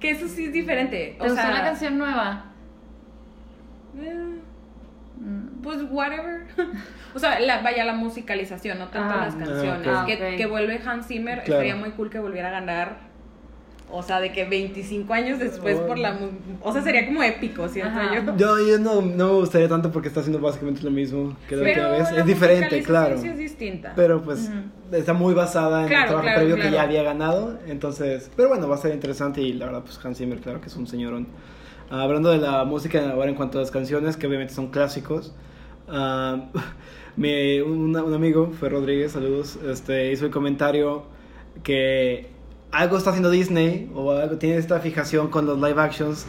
[0.00, 1.16] que eso sí es diferente.
[1.18, 2.44] O ¿Te sea, una canción nueva?
[3.98, 4.38] Eh,
[5.62, 6.46] pues whatever.
[7.14, 9.88] o sea, la, vaya la musicalización, no tanto ah, las canciones.
[10.06, 13.07] que, que, vuelve Hans Zimmer, sería muy cool que volviera a ganar
[13.90, 16.18] o sea, de que 25 años después por la...
[16.62, 17.98] O sea, sería como épico, ¿cierto?
[18.36, 21.56] Yo, yo, yo no, no, me gustaría tanto porque está haciendo básicamente lo mismo que
[21.56, 22.10] la última vez.
[22.10, 23.14] Es diferente, claro.
[23.14, 23.92] Es distinta.
[23.96, 24.50] Pero pues
[24.92, 27.58] está muy basada en el trabajo previo que ya había ganado.
[27.66, 30.66] Entonces, pero bueno, va a ser interesante y la verdad, pues Hans Zimmer, claro que
[30.66, 31.26] es un señorón.
[31.90, 35.34] Ah, hablando de la música ahora en cuanto a las canciones, que obviamente son clásicos.
[35.90, 36.42] Uh,
[37.16, 41.04] mi, un, un amigo, Fer Rodríguez, saludos, este, hizo el comentario
[41.62, 42.28] que
[42.72, 46.26] algo está haciendo Disney o algo tiene esta fijación con los live actions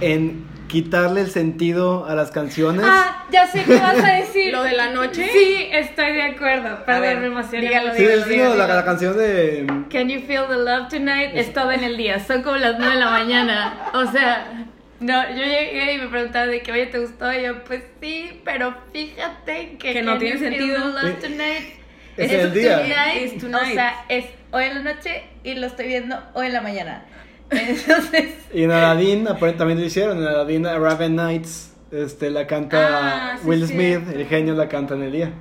[0.00, 2.84] en quitarle el sentido a las canciones.
[2.86, 4.52] Ah, ya sé qué vas a decir.
[4.52, 5.28] ¿Lo de la noche?
[5.32, 6.84] Sí, estoy de acuerdo.
[6.84, 7.68] Perdón, me emocioné.
[7.96, 11.96] sí, la, la, canción de Can You Feel the Love Tonight es todo en el
[11.96, 12.18] día.
[12.20, 13.90] Son como las 9 de la mañana.
[13.94, 14.66] O sea,
[15.00, 17.32] no, yo llegué y me preguntaba de que, oye, ¿te gustó?
[17.32, 20.78] Y yo, pues sí, pero fíjate que, que no tiene sentido.
[20.78, 21.78] Love Tonight
[22.18, 22.80] es, el día.
[22.80, 27.04] O sea, es hoy en la noche y lo estoy viendo hoy en la mañana.
[27.50, 28.34] Entonces...
[28.52, 30.18] y en Aladdin también lo hicieron.
[30.18, 35.02] En Aladdin Raven Nights este, la canta ah, Will Smith, el genio la canta en
[35.02, 35.32] el día.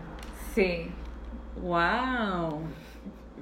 [0.56, 0.89] Sí.
[1.62, 2.62] Wow.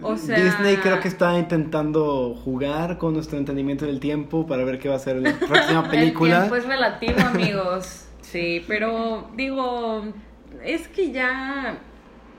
[0.01, 4.79] O sea, Disney creo que está intentando jugar con nuestro entendimiento del tiempo para ver
[4.79, 6.35] qué va a ser la próxima película.
[6.35, 8.07] El tiempo es relativo, amigos.
[8.21, 10.03] Sí, pero digo,
[10.63, 11.77] es que ya,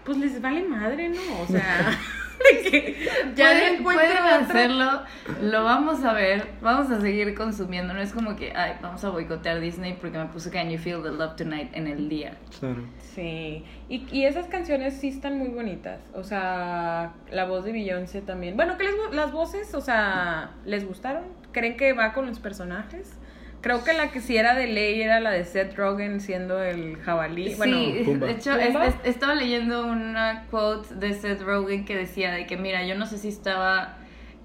[0.04, 1.20] pues les vale madre, ¿no?
[1.42, 1.98] O sea,
[3.34, 5.02] ya pueden, pueden hacerlo,
[5.42, 7.94] lo vamos a ver, vamos a seguir consumiendo.
[7.94, 11.02] No es como que, ay, vamos a boicotear Disney porque me puse Can You Feel
[11.02, 12.36] the Love Tonight en el día.
[12.58, 12.82] Claro.
[13.14, 16.00] Sí, y, y esas canciones sí están muy bonitas.
[16.14, 18.56] O sea, la voz de Beyoncé también.
[18.56, 21.24] Bueno, ¿qué les, gu- las voces, o sea, les gustaron?
[21.52, 23.12] ¿Creen que va con los personajes?
[23.60, 26.96] Creo que la que sí era de ley era la de Seth Rogen siendo el
[26.98, 27.54] jabalí.
[27.56, 28.26] Bueno, sí, Pumba.
[28.26, 28.86] de hecho, ¿Pumba?
[28.86, 32.94] es- es- estaba leyendo una quote de Seth Rogen que decía de que, mira, yo
[32.96, 33.96] no sé si estaba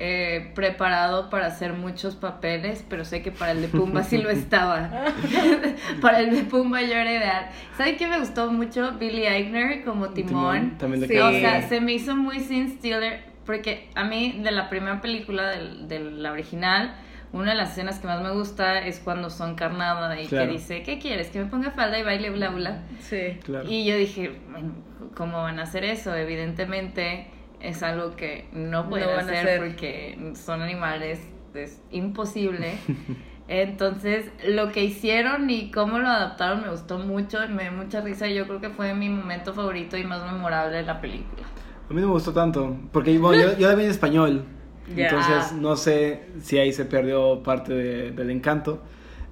[0.03, 4.29] eh, preparado para hacer muchos papeles, pero sé que para el de Pumba sí lo
[4.31, 4.89] estaba.
[6.01, 7.49] para el de Pumba yo era ideal.
[7.77, 8.93] ¿Saben qué me gustó mucho?
[8.93, 10.77] Billy Eichner como Timón.
[10.79, 11.13] También de Sí.
[11.13, 15.01] que- O sea, se me hizo muy Sin Steeler, porque a mí de la primera
[15.01, 16.95] película, del- de, la original,
[17.33, 20.47] una de las escenas que más me gusta es cuando son carnada y Claro.
[20.47, 21.29] que dice, ¿qué quieres?
[21.29, 22.83] Que me ponga falda y baile bla bla.
[22.99, 23.37] sí.
[23.43, 23.69] Claro.
[23.69, 24.73] Y yo dije, bueno,
[25.15, 26.13] ¿cómo van a hacer eso?
[26.15, 27.27] Evidentemente
[27.61, 29.59] es algo que no pueden No van a hacer, hacer.
[29.67, 31.21] porque son animales,
[31.53, 32.73] es imposible.
[33.47, 38.27] Entonces, lo que hicieron y cómo lo adaptaron me gustó mucho, me dio mucha risa
[38.27, 41.43] y yo creo que fue mi momento favorito y más memorable de la película.
[41.89, 44.45] A mí no me gustó tanto, porque bueno, yo, yo la vi en español,
[44.95, 45.07] Ya.
[45.09, 48.81] entonces no sé si ahí se perdió parte de- del encanto.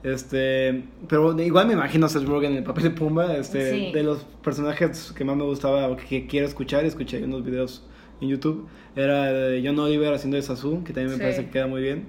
[0.03, 3.91] Este, pero igual me imagino a Seth Rogen en el papel de Pumba, este, Sí.
[3.91, 7.85] de los personajes que más me gustaba o que quiero escuchar, escuché unos videos
[8.21, 11.19] en YouTube, era de John Oliver haciendo de Sasu, que también me Sí.
[11.21, 12.05] parece que queda muy bien.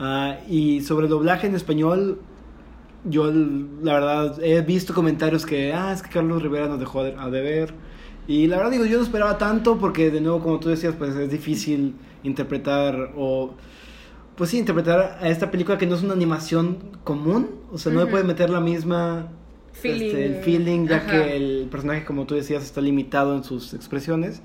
[0.00, 2.20] Ah, y sobre el doblaje en español,
[3.04, 7.30] yo la verdad he visto comentarios que, ah, es que Carlos Rivera nos dejó a
[7.30, 7.72] deber.
[8.26, 11.14] Y la verdad digo, yo no esperaba tanto porque de nuevo, como tú decías, pues
[11.16, 13.54] es difícil interpretar o...
[14.36, 17.50] Pues sí, interpretar a esta película que no es una animación común.
[17.72, 18.12] O sea, no le Ujú.
[18.12, 19.28] puede meter la misma...
[19.72, 20.06] Feeling.
[20.06, 21.10] este, el feeling, ya Ajá.
[21.10, 24.42] que el personaje, como tú decías, está limitado en sus expresiones.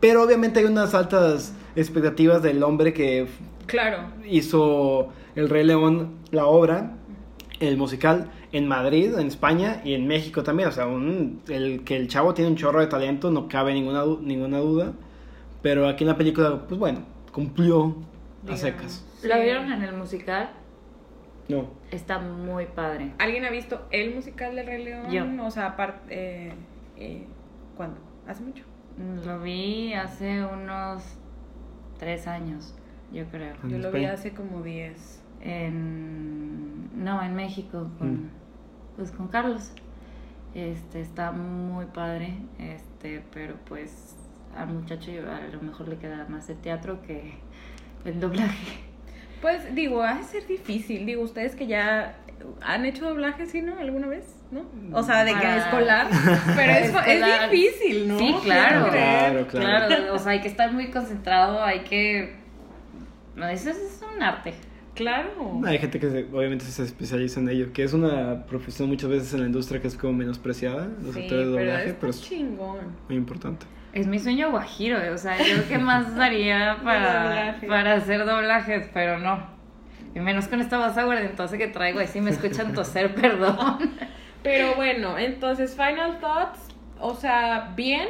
[0.00, 3.26] Pero obviamente hay unas altas expectativas del hombre que
[3.66, 3.98] Claro.
[4.28, 6.96] hizo El Rey León, la obra,
[7.60, 10.68] el musical, en Madrid, en España y en México también.
[10.68, 14.04] O sea, un- el, que el chavo tiene un chorro de talento, no cabe ninguna,
[14.20, 14.92] ninguna duda.
[15.62, 17.00] Pero aquí en la película, pues bueno,
[17.32, 17.96] cumplió
[18.48, 19.04] a secas.
[19.22, 20.50] ¿La vieron en el musical?
[21.48, 21.66] No.
[21.90, 23.12] Está muy padre.
[23.18, 25.10] ¿Alguien ha visto el musical del Rey León?
[25.10, 25.24] Yo.
[25.44, 26.52] O sea, aparte, eh,
[26.96, 27.26] eh,
[27.76, 27.98] ¿cuándo?
[28.26, 28.64] ¿Hace mucho?
[29.24, 31.02] Lo vi hace unos
[31.98, 32.74] tres años,
[33.12, 33.54] yo creo.
[33.62, 35.22] ¿En Yo lo vi hace como 10.
[35.42, 38.30] En, no, en México, con, Mm.
[38.96, 39.72] pues con Carlos.
[40.54, 44.16] Este, está muy padre, este, pero pues
[44.56, 47.34] al muchacho a lo mejor le queda más el teatro que
[48.04, 48.78] el doblaje.
[49.42, 51.04] Pues digo, ha de ser difícil.
[51.06, 52.16] Digo, ustedes que ya
[52.62, 53.78] han hecho doblaje, ¿sí, no?
[53.78, 54.24] ¿Alguna vez?
[54.50, 54.64] ¿No?
[54.92, 56.08] O sea, de que escolar.
[56.56, 57.44] Pero es, Escolar.
[57.44, 58.18] es difícil, ¿no?
[58.18, 58.90] Sí, claro.
[58.90, 59.86] Claro, claro.
[59.88, 62.36] Claro, o sea, hay que estar muy concentrado, hay que...
[63.34, 64.54] No, eso es, es un arte.
[64.94, 65.60] Claro.
[65.66, 69.34] Hay gente que se- obviamente se especializa en ello, que es una profesión muchas veces
[69.34, 72.10] en la industria que es como menospreciada, los Sí, actores de pero doblaje, está pero
[72.10, 72.78] es chingón.
[73.08, 73.66] muy importante.
[73.96, 79.18] Es mi sueño guajiro, o sea, yo qué más daría para, para hacer doblajes, pero
[79.18, 79.42] no.
[80.14, 83.78] Y menos con esta voz aguardentosa que traigo, ahí si me escuchan toser, perdón.
[84.42, 86.68] Pero bueno, entonces, Final Thoughts,
[87.00, 88.06] o sea, bien,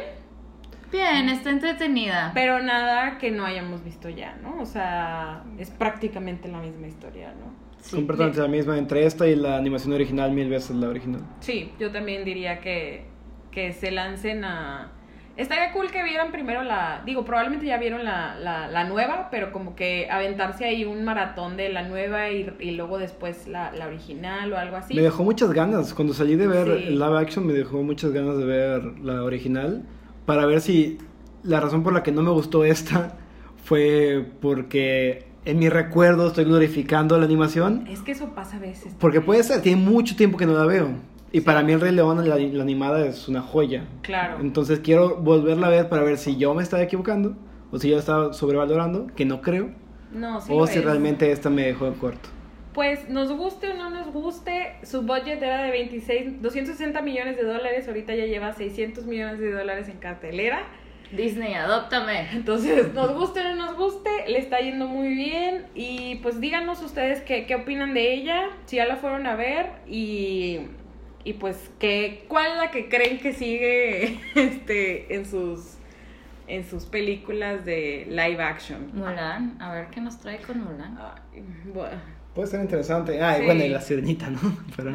[0.91, 2.33] Bien, está entretenida.
[2.35, 4.61] pero nada que no hayamos visto ya, ¿no?
[4.61, 7.55] O sea, es prácticamente la misma historia, ¿no?
[7.81, 7.95] Sí.
[7.95, 11.23] Completamente la misma entre esta y la animación original, mil veces la original.
[11.39, 13.05] Sí, yo también diría que,
[13.53, 14.91] que se lancen a...
[15.37, 17.03] Estaría cool que vieran primero la...
[17.05, 21.57] Digo, probablemente ya vieron la, la, la nueva, pero como que aventarse ahí un maratón
[21.59, 24.95] de la nueva y, y luego después la, la original o algo así.
[24.95, 26.91] Me dejó muchas ganas, cuando salí de ver Sí.
[26.91, 29.85] live action me dejó muchas ganas de ver la original
[30.25, 30.99] para ver si
[31.43, 33.17] la razón por la que no me gustó esta
[33.63, 38.95] fue porque en mi recuerdo estoy glorificando la animación, Es que eso pasa a veces.
[38.99, 40.89] porque puede ser, tiene mucho tiempo que no la veo.
[41.33, 41.45] Y Sí.
[41.45, 43.85] para mí el Rey León, la, la animada, es una joya.
[44.03, 44.39] Claro.
[44.41, 47.37] Entonces quiero volverla a ver para ver si yo me estaba equivocando
[47.73, 49.71] o si yo estaba sobrevalorando, que no creo,
[50.13, 50.85] No, sí o lo si es.
[50.85, 52.29] realmente esta me dejó en corto.
[52.73, 57.43] Pues nos guste o no nos guste, su budget era de 26, 260 millones de
[57.45, 60.61] dólares, ahorita ya lleva 600 millones de dólares en cartelera.
[61.17, 62.29] Disney, adóptame.
[62.33, 65.67] Entonces, nos guste o no nos guste, le está yendo muy bien.
[65.75, 69.71] Y pues díganos ustedes qué, qué opinan de ella, si ya la fueron a ver
[69.89, 70.61] y,
[71.27, 75.73] y pues que, cuál es la que creen que sigue este, en sus
[76.47, 78.93] en sus películas de live action.
[78.95, 80.97] Mulan, a ver qué nos trae con Mulan.
[82.33, 83.21] Puede ser interesante.
[83.21, 84.39] Ah, y bueno, y la sirenita, ¿no?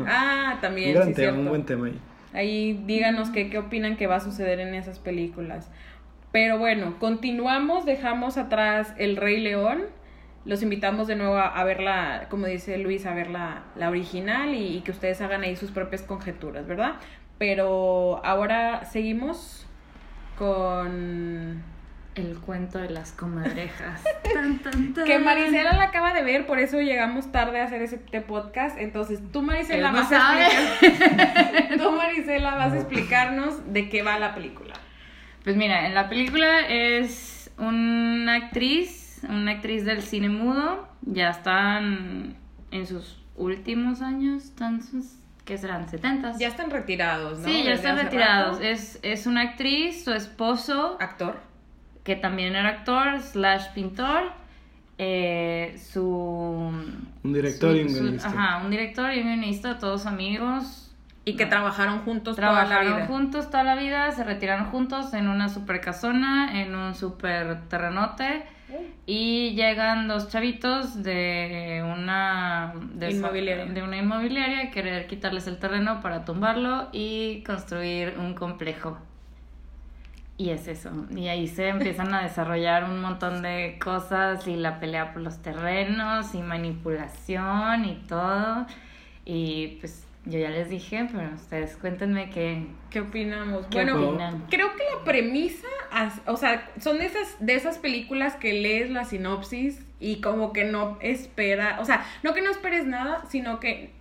[0.08, 0.92] ah, también.
[0.92, 2.00] Un gran tema, un buen tema ahí.
[2.34, 5.70] Ahí díganos qué, qué opinan que va a suceder en esas películas.
[6.32, 9.82] Pero bueno, continuamos, dejamos atrás El Rey León.
[10.46, 14.78] Los invitamos de nuevo a, verla, como dice Luis, a ver la, la original y,
[14.78, 16.94] y, que ustedes hagan ahí sus propias conjeturas, ¿verdad?
[17.38, 19.68] Pero ahora seguimos
[20.38, 21.64] con
[22.16, 24.04] el cuento de las comadrejas.
[25.06, 28.78] Que Marisela la acaba de ver, por eso llegamos tarde a hacer este podcast.
[28.78, 31.78] Entonces, tú Marisela vas a explicar...
[31.78, 34.74] tú Marisela vas a explicarnos de qué va la película.
[35.44, 42.36] Pues mira, en la película es una actriz, una actriz del cine mudo, ya están
[42.72, 46.38] en sus últimos años, están sus que serán 70.
[46.38, 47.46] Ya están retirados, ¿no?
[47.46, 48.60] Sí, ya están retirados.
[48.62, 50.98] Es, es una actriz, su esposo.
[51.00, 51.40] Actor.
[52.04, 54.32] Que también era actor, slash pintor.
[54.98, 56.12] Eh, su.
[57.24, 58.28] Un director y un guionista.
[58.28, 60.94] Ajá, un director y un guionista, todos amigos.
[61.26, 63.06] Y que trabajaron juntos toda la vida.
[63.06, 68.44] juntos toda la vida, se retiraron juntos en una super casona, en un super terrenote.
[69.06, 73.66] Y llegan dos chavitos de una de, inmobiliaria.
[73.66, 78.98] de una inmobiliaria a querer quitarles el terreno para tumbarlo y construir un complejo.
[80.38, 80.90] Y es eso.
[81.16, 85.42] Y ahí se empiezan a desarrollar un montón de cosas y la pelea por los
[85.42, 88.66] terrenos y manipulación y todo.
[89.24, 93.66] Y pues yo ya les dije, pero ustedes cuéntenme qué, ¿Qué opinamos.
[93.72, 95.68] bueno, creo que la premisa,
[96.28, 100.64] o sea, son de esas, de esas películas que lees la sinopsis y como que
[100.64, 103.92] no espera, o sea, no que no esperes nada, sino que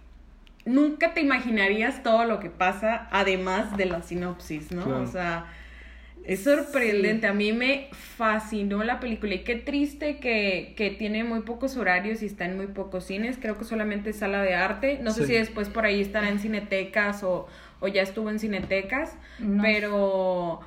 [0.66, 5.00] nunca te imaginarías todo lo que pasa además de la sinopsis, ¿no?
[5.00, 5.46] O sea,
[6.24, 9.34] es sorprendente, a mí me fascinó la película.
[9.34, 13.38] Y qué triste que, que, tiene muy pocos horarios y está en muy pocos cines,
[13.40, 16.38] creo que solamente es sala de arte, no sé si después por ahí estará en
[16.38, 17.46] cinetecas o,
[17.80, 19.16] o ya estuvo en cinetecas,
[19.60, 20.60] pero,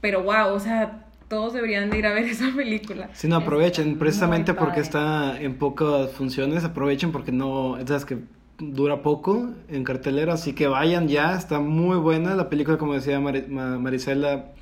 [0.00, 3.08] pero wow, o sea, todos deberían de ir a ver esa película.
[3.14, 8.18] Sí, no, aprovechen, precisamente porque está en pocas funciones, aprovechen porque no, es que
[8.58, 12.34] dura poco en cartelera, así que vayan ya, está muy buena.
[12.34, 14.52] La película, como decía Marisela,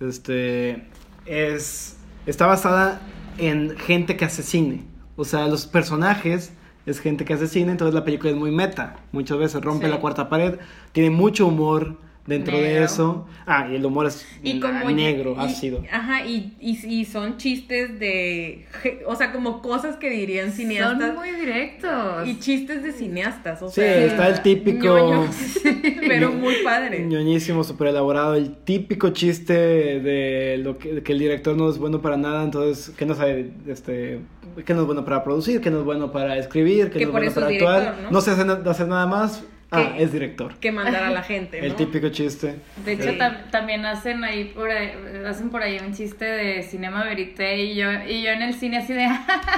[0.00, 0.86] este,
[1.26, 3.00] es, está basada
[3.38, 4.84] en gente que hace cine,
[5.16, 6.52] o sea, los personajes
[6.84, 10.00] es gente que hace cine, entonces la película es muy meta, muchas veces rompe la
[10.00, 10.58] cuarta pared,
[10.92, 13.26] tiene mucho humor, dentro de eso.
[13.46, 15.82] Ah, y el humor es negro, ácido.
[15.90, 18.66] Ajá, y, y, son chistes de.
[19.06, 21.08] O sea, como cosas que dirían cineastas.
[21.08, 22.28] Son muy directos.
[22.28, 25.26] Y chistes de cineastas, o sí, está el típico.
[26.08, 27.04] pero muy padre.
[27.04, 28.34] ñoñísimo, súper elaborado.
[28.34, 32.94] El típico chiste de lo que, que, el director no es bueno para nada, entonces,
[32.94, 34.20] que no sabe, este.
[34.66, 37.12] Que no es bueno para producir, que no es bueno para escribir, que, no es
[37.12, 37.96] bueno para actuar.
[38.02, 38.10] ¿no?
[38.10, 40.54] no se hace, hacer nada más, Ah, es director.
[40.58, 41.58] Que mandar a la gente.
[41.60, 41.66] ¿no?
[41.66, 42.56] El típico chiste.
[42.84, 43.12] De hecho,
[43.50, 44.92] también hacen ahí por ahí,
[45.26, 48.78] hacen por ahí un chiste de cinema verité y yo, y yo en el cine
[48.78, 49.08] así de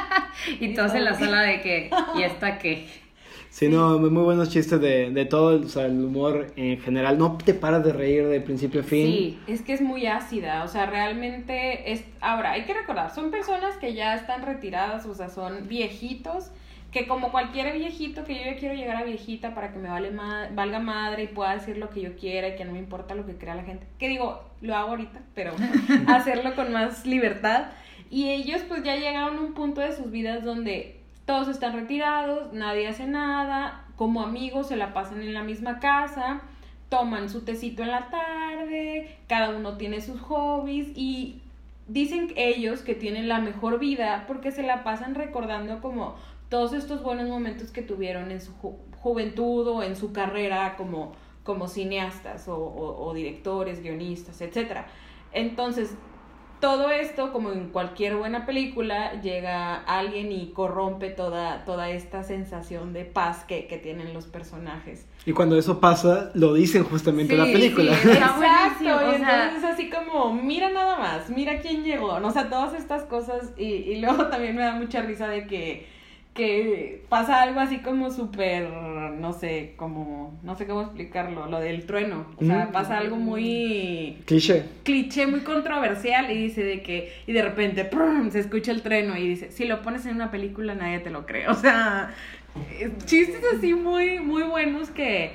[0.60, 2.86] y todos en la sala de que, ¿y esta qué?
[3.50, 7.18] Sí, no, muy buenos chistes de, de todo, o sea, el humor en general.
[7.18, 9.06] No te paras de reír de principio a fin.
[9.06, 12.02] Sí, es que es muy ácida, o sea, realmente es...
[12.20, 16.50] Ahora, hay que recordar, son personas que ya están retiradas, o sea, son viejitos
[16.94, 20.12] que como cualquier viejito, que yo ya quiero llegar a viejita para que me vale
[20.54, 23.26] valga madre y pueda decir lo que yo quiera y que no me importa lo
[23.26, 23.84] que crea la gente.
[23.98, 25.54] Que digo, lo hago ahorita, pero
[26.06, 27.64] hacerlo con más libertad.
[28.10, 32.52] Y ellos pues ya llegaron a un punto de sus vidas donde todos están retirados,
[32.52, 36.42] nadie hace nada, como amigos se la pasan en la misma casa,
[36.90, 41.40] toman su tecito en la tarde, cada uno tiene sus hobbies y
[41.88, 46.14] dicen ellos que tienen la mejor vida porque se la pasan recordando como
[46.54, 48.52] todos estos buenos momentos que tuvieron en su
[49.00, 51.10] juventud o en su carrera como,
[51.42, 54.82] como cineastas o, directores, guionistas, etc.
[55.32, 55.96] Entonces,
[56.60, 62.92] todo esto, como en cualquier buena película, llega alguien y corrompe toda, toda esta sensación
[62.92, 65.08] de paz que, tienen los personajes.
[65.26, 67.96] Y cuando eso pasa, lo dicen justamente en la película.
[67.96, 72.48] Sí, exacto, y entonces es así como, mira nada más, mira quién llegó, o sea,
[72.48, 75.93] todas estas cosas, y, y luego también me da mucha risa de que
[76.34, 81.86] que pasa algo así como súper, no sé, como, no sé cómo explicarlo, lo del
[81.86, 82.26] trueno.
[82.36, 82.72] O sea, mm.
[82.72, 84.18] pasa algo muy...
[84.24, 84.64] Cliché.
[84.82, 87.88] Cliché, muy controversial y dice de que, y de repente,
[88.30, 91.24] se escucha el trueno y dice, si lo pones en una película nadie te lo
[91.24, 91.46] cree.
[91.54, 92.12] O sea,
[93.06, 95.32] chistes así muy, muy buenos que,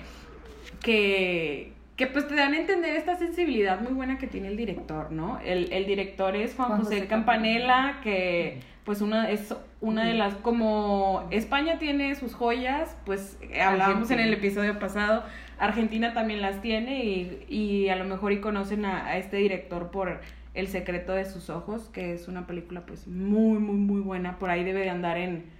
[0.83, 5.13] que, que pues te dan a entender esta sensibilidad muy buena que tiene el director,
[5.13, 5.39] ¿no?
[5.39, 11.27] El, el director es Juan, José, Campanella, que pues una es una de las como
[11.31, 15.23] España tiene sus joyas, pues hablábamos en el episodio pasado,
[15.57, 19.91] Argentina también las tiene y, y a lo mejor y conocen a, a, este director
[19.91, 20.21] por
[20.53, 24.49] El secreto de sus ojos, que es una película pues muy muy muy buena, por
[24.49, 25.59] ahí debe de andar en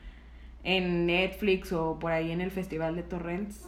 [0.64, 3.66] en Netflix o por ahí en el Festival de Torrents.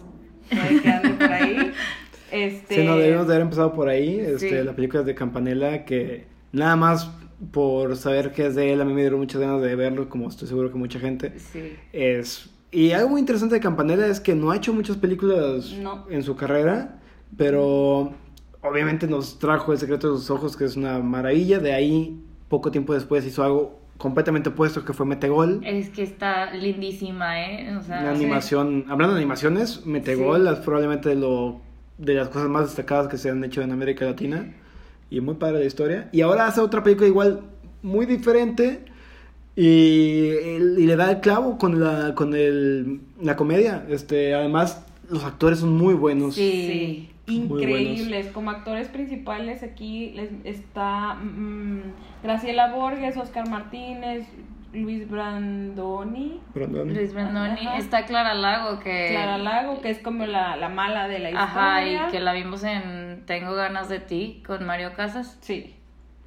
[0.50, 1.72] Por ahí que ande por ahí.
[2.32, 2.76] Este...
[2.76, 4.18] Sí, no, debemos de haber empezado por ahí.
[4.18, 4.64] Este, sí.
[4.64, 7.12] La película de Campanella, que nada más
[7.52, 10.30] por saber que es de él, a mí me dieron muchas ganas de verlo, como
[10.30, 11.34] estoy seguro que mucha gente.
[11.40, 11.74] Sí.
[11.92, 12.50] Es...
[12.72, 16.06] Y algo muy interesante de Campanella es que no ha hecho muchas películas no.
[16.10, 17.02] en su carrera,
[17.36, 18.14] pero
[18.62, 21.60] obviamente nos trajo El secreto de sus ojos, que es una maravilla.
[21.60, 25.62] De ahí, poco tiempo después, hizo algo completamente opuesto que fue Metegol.
[25.66, 27.76] Es que está lindísima, ¿eh?
[27.76, 30.54] O sea, animación, hablando de animaciones, Metegol sí.
[30.54, 31.60] es probablemente lo
[31.98, 34.54] de las cosas más destacadas que se han hecho en América Latina
[35.12, 36.10] y muy padre la historia.
[36.12, 37.42] Y ahora hace otra película igual
[37.84, 38.86] muy diferente
[39.56, 43.86] y, y le da el clavo con la con el, la comedia.
[43.90, 46.34] Este, además los actores son muy buenos.
[46.34, 47.10] Sí.
[47.28, 51.82] Increíbles, como actores principales aquí les está mmm,
[52.24, 54.28] Graciela Borges, Oscar Martínez,
[54.74, 56.40] Luis Brandoni.
[56.54, 56.94] Brandoni.
[56.94, 57.68] Luis Brandoni.
[57.68, 57.78] Ajá.
[57.78, 59.10] Está Clara Lago, que.
[59.12, 61.44] Clara Lago, que es como la, la mala de la historia.
[61.44, 65.38] Ajá, y que la vimos en Tengo ganas de ti con Mario Casas.
[65.42, 65.76] Sí.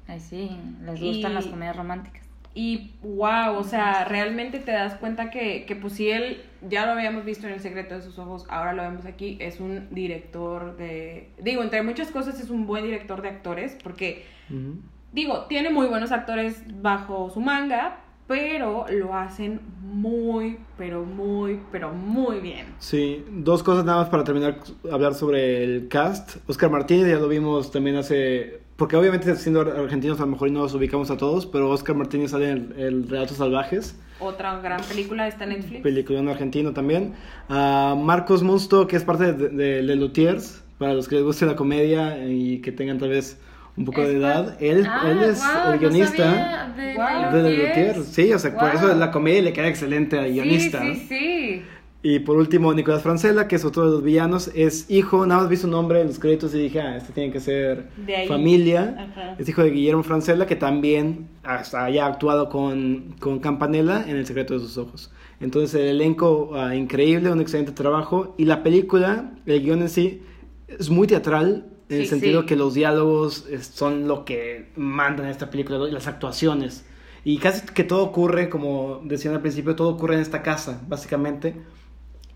[0.07, 2.23] Ay, sí, les gustan y, las comedias románticas.
[2.53, 6.93] Y wow, o sea, realmente te das cuenta que, que, pues si él, ya lo
[6.93, 10.77] habíamos visto en El secreto de sus ojos, ahora lo vemos aquí, es un director
[10.77, 11.31] de.
[11.41, 14.25] Digo, entre muchas cosas es un buen director de actores, porque.
[14.49, 14.81] Uh -huh.
[15.11, 21.93] Digo, tiene muy buenos actores bajo su manga, pero lo hacen muy, pero muy, pero
[21.93, 22.65] muy bien.
[22.79, 24.59] Sí, dos cosas nada más para terminar
[24.91, 26.37] hablar sobre el cast.
[26.47, 30.61] Oscar Martínez ya lo vimos también hace, porque obviamente siendo argentinos a lo mejor no
[30.61, 33.99] los ubicamos a todos, pero Oscar Martínez sale en el, el Relatos Salvajes.
[34.19, 35.83] Otra gran película está en Netflix.
[35.83, 37.13] Película en argentino también.
[37.49, 41.45] Uh, Marcos Musto, que es parte de, de, de Lutiers, para los que les guste
[41.45, 43.39] la comedia y que tengan tal vez
[43.77, 44.57] un poco de edad.
[44.59, 47.33] Él, ah, él es wow, el guionista no de, wow.
[47.33, 48.03] de, de Lutier.
[48.03, 48.59] Sí, o sea, wow.
[48.59, 50.81] por eso la comedia le queda excelente al guionista.
[50.81, 51.61] Sí, sí, sí.
[52.07, 55.49] Y por último, Nicolás Francella, que es otro de los villanos, es hijo, nada más
[55.49, 57.87] vi su nombre en los créditos y dije, ah, este tiene que ser
[58.27, 59.09] familia.
[59.11, 59.35] Ajá.
[59.39, 64.27] Es hijo de Guillermo Francella, que también hasta haya actuado con, con Campanella en El
[64.27, 65.11] secreto de sus ojos.
[65.39, 68.35] Entonces, el elenco uh, increíble, un excelente trabajo.
[68.37, 70.21] Y la película, el guion en sí,
[70.67, 72.47] es muy teatral, en Sí, el sentido sí.
[72.47, 76.85] que los diálogos son lo que mandan en esta película, las actuaciones.
[77.23, 81.55] Y casi que todo ocurre, como decían al principio, todo ocurre en esta casa, básicamente.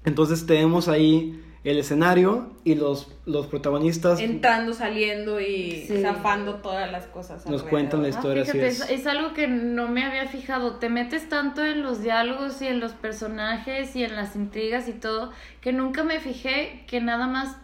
[0.06, 6.02] Entonces tenemos ahí el escenario y los, los protagonistas Entrando, saliendo y Sí.
[6.02, 7.38] zafando todas las cosas.
[7.46, 7.70] nos alrededor.
[7.70, 8.44] cuentan la Ah, historia.
[8.44, 8.80] así fíjate, es.
[8.82, 8.90] es.
[9.02, 10.76] es algo que no me había fijado.
[10.76, 14.94] Te metes tanto en los diálogos y en los personajes y en las intrigas y
[14.94, 15.32] todo,
[15.62, 17.58] que nunca me fijé que nada más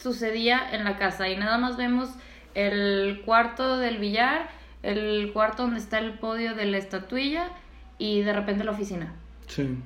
[0.00, 2.10] sucedía en la casa y nada más vemos
[2.54, 4.48] el cuarto del billar,
[4.82, 7.48] el cuarto donde está el podio de la estatuilla
[7.98, 9.12] y de repente la oficina
[9.46, 9.78] Sí.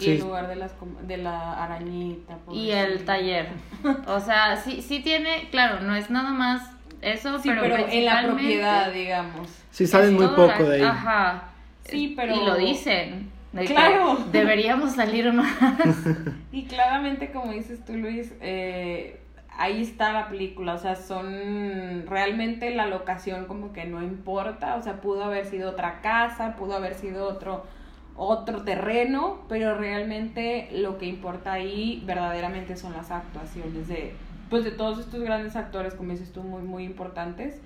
[0.00, 0.10] Y Sí.
[0.12, 2.38] en lugar de, las, com- de la arañita.
[2.52, 3.48] y el taller.
[4.06, 6.70] O sea, sí, sí tiene, claro, no es nada más
[7.02, 9.48] eso, Sí, pero, pero, en la propiedad, digamos.
[9.70, 10.82] Sí, salen muy poco la- de ahí.
[10.82, 11.42] Ajá.
[11.84, 13.30] Sí, pero- Y lo dicen.
[13.52, 14.18] de que Claro.
[14.30, 15.48] Deberíamos salir más.
[16.52, 19.20] Y claramente, como dices tú, Luis, eh,
[19.58, 20.74] ahí está la película.
[20.74, 24.76] O sea, son realmente la locación como que no importa.
[24.76, 27.64] O sea, pudo haber sido otra casa, pudo haber sido otro
[28.20, 34.12] otro terreno, pero realmente lo que importa ahí verdaderamente son las actuaciones de
[34.50, 37.60] pues de todos estos grandes actores, como dices tú, muy muy importantes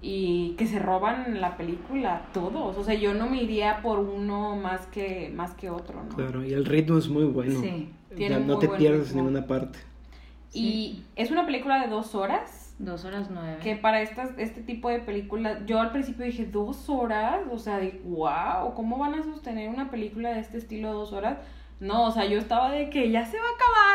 [0.00, 2.76] y que se roban la película todos.
[2.76, 6.16] O sea, yo no me iría por uno más que más que otro, ¿no?
[6.16, 7.60] Claro, y el ritmo es muy bueno.
[7.60, 9.20] Sí, tiene Ya un no te buen pierdes ritmo.
[9.20, 9.78] en ninguna parte.
[10.54, 12.74] Y es una película de dos horas.
[12.78, 13.58] Dos horas nueve.
[13.62, 17.78] Que para estas, este tipo de películas, yo al principio dije dos horas, o sea,
[17.78, 21.38] de wow, ¿cómo van a sostener una película de este estilo dos horas?
[21.80, 23.48] No, o sea, yo estaba de que ya se va a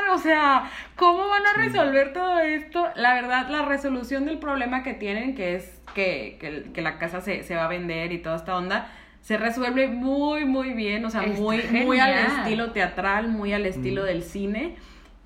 [0.03, 2.86] acabar, o sea, ¿cómo van a resolver todo esto?
[2.95, 7.22] La verdad, la resolución del problema que tienen, que es que, que, que la casa
[7.22, 8.89] se, se va a vender y toda esta onda,
[9.22, 13.66] se resuelve muy, muy bien, o sea, Está muy, muy al estilo teatral, muy al
[13.66, 14.05] estilo Mm.
[14.05, 14.76] del cine.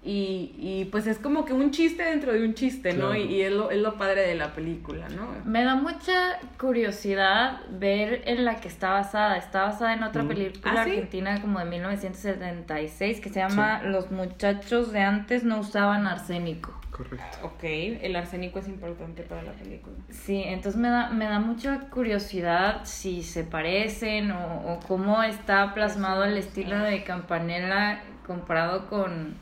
[0.03, 3.09] Y, y pues es como que un chiste dentro de un chiste, ¿no?
[3.09, 3.15] Claro.
[3.17, 5.27] Y, y es, lo, es lo padre de la película, ¿no?
[5.45, 9.37] Me da mucha curiosidad ver en la que está basada.
[9.37, 10.27] Está basada en otra Mm.
[10.27, 10.89] película ¿Ah, sí?
[10.91, 16.73] argentina como de 1976 que se llama Los muchachos de antes no usaban arsénico.
[16.89, 17.37] correcto.
[17.43, 19.95] Ok, el arsénico es importante para la película.
[20.09, 25.73] Sí, entonces me da, me da mucha curiosidad si se parecen o, o cómo está
[25.73, 29.35] plasmado el estilo de Campanella comparado con,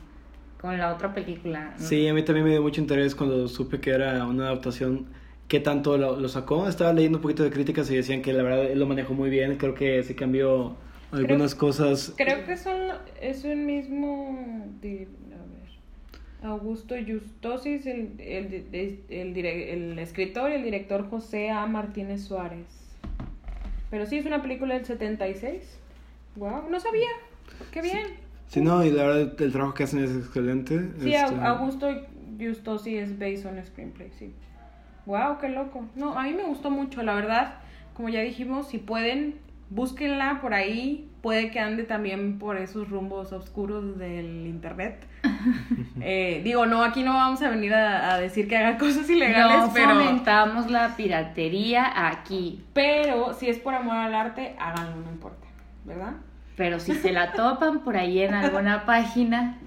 [0.60, 1.74] con la otra película.
[1.78, 1.86] ¿no?
[1.86, 5.06] Sí, a mí también me dio mucho interés cuando supe que era una adaptación.
[5.48, 6.68] ¿Qué tanto lo, lo sacó?
[6.68, 9.30] Estaba leyendo un poquito de críticas y decían que la verdad él lo manejó muy
[9.30, 9.56] bien.
[9.56, 10.76] Creo que se cambió
[11.10, 12.14] algunas cosas.
[12.16, 12.76] Creo que son,
[13.20, 14.38] es el mismo.
[14.82, 15.08] A ver.
[16.42, 18.66] Augusto Justosis, el, el,
[19.08, 21.66] el, el escritor y el director José A.
[21.66, 22.66] Martínez Suárez.
[23.90, 25.78] Pero sí, es una película del 76.
[26.36, 27.08] Wow, no sabía.
[27.72, 28.06] Qué bien.
[28.06, 28.12] Sí,
[28.56, 30.90] no, y la verdad el trabajo que hacen es excelente.
[31.00, 31.86] Sí, Este, Au- Augusto
[32.40, 34.34] Justosi es based on screenplay, sí.
[35.06, 35.84] Wow, qué loco.
[35.94, 37.54] No, a mí me gustó mucho, la verdad.
[37.94, 39.36] Como ya dijimos, si pueden,
[39.70, 41.06] búsquenla por ahí.
[41.22, 45.06] Puede que ande también por esos rumbos oscuros del internet.
[46.02, 49.58] Eh, digo, no, aquí no vamos a venir a, a decir que hagan cosas ilegales,
[49.68, 52.62] No pero, fomentamos la piratería aquí.
[52.74, 55.46] pero si es por amor al arte, háganlo, no importa,
[55.84, 56.14] ¿verdad?
[56.56, 59.58] Pero si se la topan por ahí en alguna página,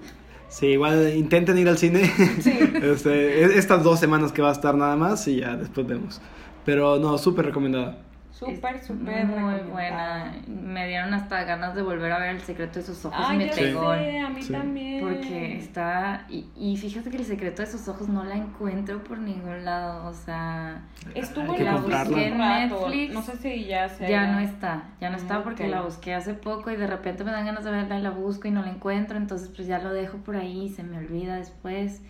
[0.48, 2.04] Sí, igual intenten ir al cine.
[2.40, 2.56] Sí.
[2.82, 6.20] Este, es- estas dos semanas que va a estar nada más y ya después vemos.
[6.64, 7.98] Pero no, súper recomendada.
[8.34, 10.34] Súper, súper muy buena.
[10.48, 13.46] Me dieron hasta ganas de volver a ver El secreto de sus ojos Ay, me
[13.46, 13.94] ya pegó.
[13.94, 14.52] sé, a mí Sí.
[14.52, 15.00] también.
[15.00, 16.26] Porque está.
[16.28, 20.08] Y, y fíjate que el secreto de sus ojos no la encuentro por ningún lado.
[20.08, 20.82] O sea.
[21.14, 23.14] Estuvo en que la busqué en Netflix.
[23.14, 26.34] No sé si ya se Ya no está, ya no está porque la busqué hace
[26.34, 28.70] poco y de repente me dan ganas de verla y la busco y no la
[28.70, 32.02] encuentro, entonces pues ya lo dejo por ahí y se me olvida después,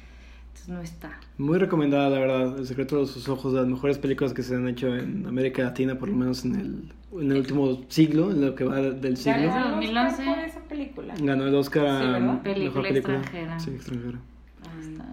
[0.55, 1.19] entonces no está.
[1.37, 2.59] Muy recomendada, la verdad.
[2.59, 5.63] El secreto de sus ojos, de las mejores películas que se han hecho en América
[5.65, 9.17] Latina, por lo menos en el, en el último siglo, en lo que va del
[9.17, 9.49] Ya siglo.
[9.51, 10.13] ganó el 2011.
[10.15, 11.15] Oscar por esa película.
[11.21, 12.89] Ganó el Oscar a Sí, mejor película.
[13.19, 13.59] extranjera.
[13.59, 14.19] Sí, extranjera.
[14.63, 15.05] Ahí está.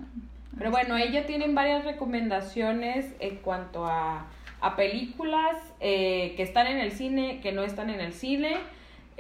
[0.57, 4.27] Pero bueno, ella tienen varias recomendaciones en cuanto a,
[4.61, 8.57] a películas eh, que están en el cine, que no están en el cine.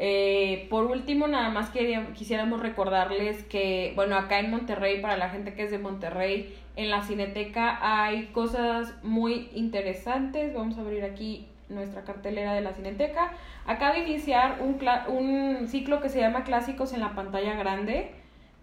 [0.03, 5.29] Eh, por último, nada más quería- quisiéramos recordarles que, bueno, acá en Monterrey, para la
[5.29, 10.55] gente que es de Monterrey, en la Cineteca hay cosas muy interesantes.
[10.55, 13.31] Vamos a abrir aquí nuestra cartelera de la Cineteca.
[13.67, 18.09] Acaba de iniciar un, ciclo que se llama Clásicos en la pantalla grande.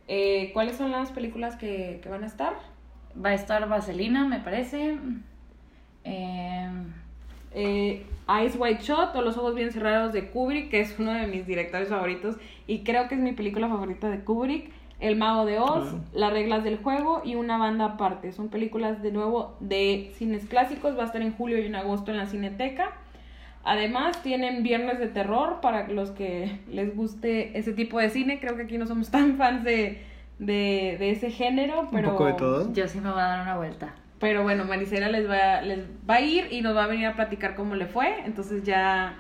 [0.09, 2.55] Eh, ¿Cuáles son las películas que, que van a estar?
[3.24, 4.99] Va a estar Vaselina, me parece.
[6.03, 6.68] Eh,
[7.55, 11.26] Eh, Eyes Wide Shut o Los Ojos Bien Cerrados de Kubrick, que es uno de
[11.26, 14.70] mis directores favoritos y creo que es mi película favorita de Kubrick.
[15.01, 15.99] El Mago de Oz, Ah.
[16.12, 18.33] Las Reglas del Juego y Una Banda Aparte.
[18.33, 20.99] Son películas de nuevo de cines clásicos.
[20.99, 22.91] Va a estar en julio y en agosto en la Cineteca.
[23.62, 28.41] Además, tienen Viernes de Terror para los que les guste ese tipo de cine.
[28.41, 30.03] Creo que aquí no somos tan fans de,
[30.41, 32.09] de, de ese género, pero...
[32.09, 32.72] Un poco de todo.
[32.72, 33.95] yo sí me voy a dar una vuelta.
[34.21, 37.14] Pero bueno, Marisela les va, les va a ir y nos va a venir a
[37.14, 38.21] platicar cómo le fue.
[38.25, 39.14] Entonces ya,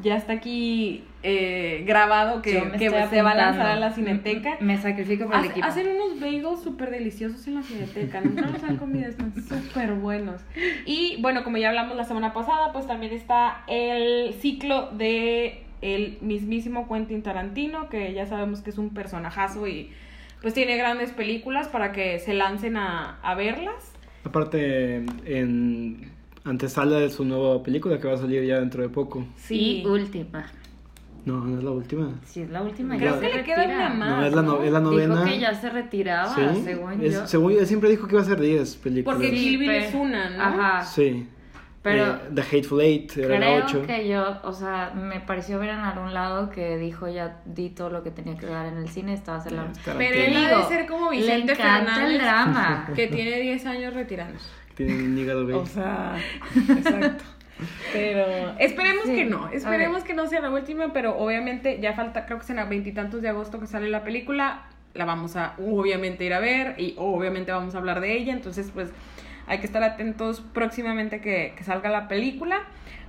[0.00, 4.56] ya está aquí eh, grabado que, que se va a lanzar a la cineteca.
[4.60, 5.66] Me sacrifico por el equipo.
[5.66, 8.20] hacen unos bagels súper deliciosos en la cineteca.
[8.20, 10.40] Nunca los han comido, están súper buenos.
[10.86, 16.16] Y bueno, como ya hablamos la semana pasada, pues también está el ciclo de el
[16.20, 19.90] mismísimo Quentin Tarantino, que ya sabemos que es un personajazo y
[20.40, 23.93] pues tiene grandes películas para que se lancen a, a verlas.
[24.24, 26.10] Aparte, en
[26.44, 29.24] antesala de su nueva película que va a salir ya dentro de poco.
[29.36, 29.82] Sí.
[29.82, 30.44] Y última.
[31.24, 32.10] No, no es la última.
[32.26, 34.10] Si es la última, Creo ya que se le queda una más.
[34.20, 35.24] No, es la, no- es la Dijo novena.
[35.24, 37.26] que ya se retiraba, Sí, según es- yo.
[37.26, 39.16] según él siempre dijo que iba a ser 10 películas.
[39.18, 40.42] Porque Sí, Kill Bill es una, ¿no?
[40.42, 40.84] Ajá.
[40.84, 41.26] Sí.
[41.84, 43.86] Pero- Eh, The Hateful Eight era la Creo 8.
[43.86, 47.90] que yo, o sea, me pareció ver en algún lado que dijo ya di todo
[47.90, 49.66] lo que tenía que dar en el cine, estaba a hacer la...
[49.84, 52.10] Pero él ha de ser como Vicente le encanta Fernández.
[52.10, 52.88] el drama.
[52.96, 54.48] Que tiene 10 años retirándose.
[54.74, 55.56] Tiene un hígado gay.
[55.62, 56.16] O sea,
[56.56, 57.24] exacto.
[57.92, 58.24] Pero
[58.58, 62.38] esperemos Sí, que no, esperemos que no sea la última, pero obviamente ya falta, creo
[62.38, 64.62] que será veintitantos de agosto que sale la película,
[64.94, 68.70] la vamos a obviamente ir a ver y obviamente vamos a hablar de ella, entonces
[68.74, 68.90] pues
[69.46, 72.62] hay que estar atentos próximamente que, que salga la película.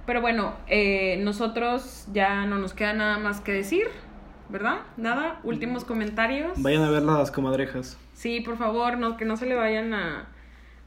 [0.06, 3.88] Pero bueno, eh, nosotros ya no nos queda nada más que decir,
[4.50, 4.80] ¿verdad?
[4.98, 6.62] Nada, últimos comentarios.
[6.62, 7.98] Vayan a ver las comadrejas.
[8.14, 10.28] Sí, por favor, no, que no se le vayan a,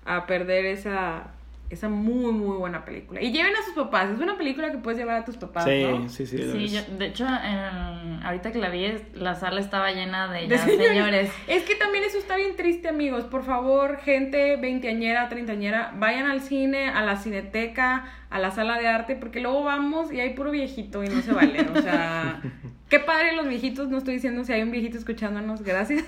[0.05, 1.33] a perder esa,
[1.71, 3.21] esa muy, muy buena película.
[3.23, 4.09] Y lleven a sus papás.
[4.11, 6.09] Es una película que puedes llevar a tus papás, sí, ¿no?
[6.09, 6.39] sí, sí,
[6.69, 10.89] yo- de hecho, en- ahorita que la vi, la sala estaba llena de, señores.
[10.89, 11.31] señores.
[11.47, 13.25] Es que también eso está bien triste, amigos.
[13.25, 18.89] Por favor, gente veinteañera, treintañera, vayan al cine, a la cineteca, a la sala de
[18.89, 21.67] arte, porque luego vamos y hay puro viejito y no se vale.
[21.75, 22.41] O sea,
[22.89, 23.89] qué padre los viejitos.
[23.89, 26.05] No estoy diciendo si hay un viejito escuchándonos, gracias.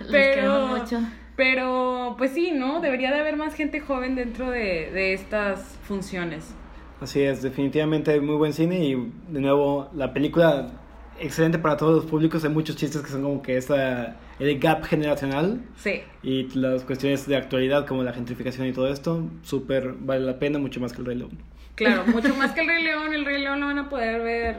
[0.00, 1.00] Los Pero queremos mucho.
[1.36, 2.80] Pero, pues sí, ¿no?
[2.80, 6.54] Debería de haber más gente joven dentro de, de estas funciones.
[7.00, 8.94] Así es, definitivamente muy buen cine y
[9.28, 10.70] de nuevo la película
[11.18, 12.44] excelente para todos los públicos.
[12.44, 15.62] Hay muchos chistes que son como que esa, el gap generacional.
[15.76, 16.02] Sí.
[16.22, 20.58] Y las cuestiones de actualidad como la gentrificación y todo esto, súper vale la pena,
[20.58, 21.38] mucho más que el Rey León.
[21.74, 23.14] Claro, mucho más que el Rey León.
[23.14, 24.56] El Rey León lo van a poder ver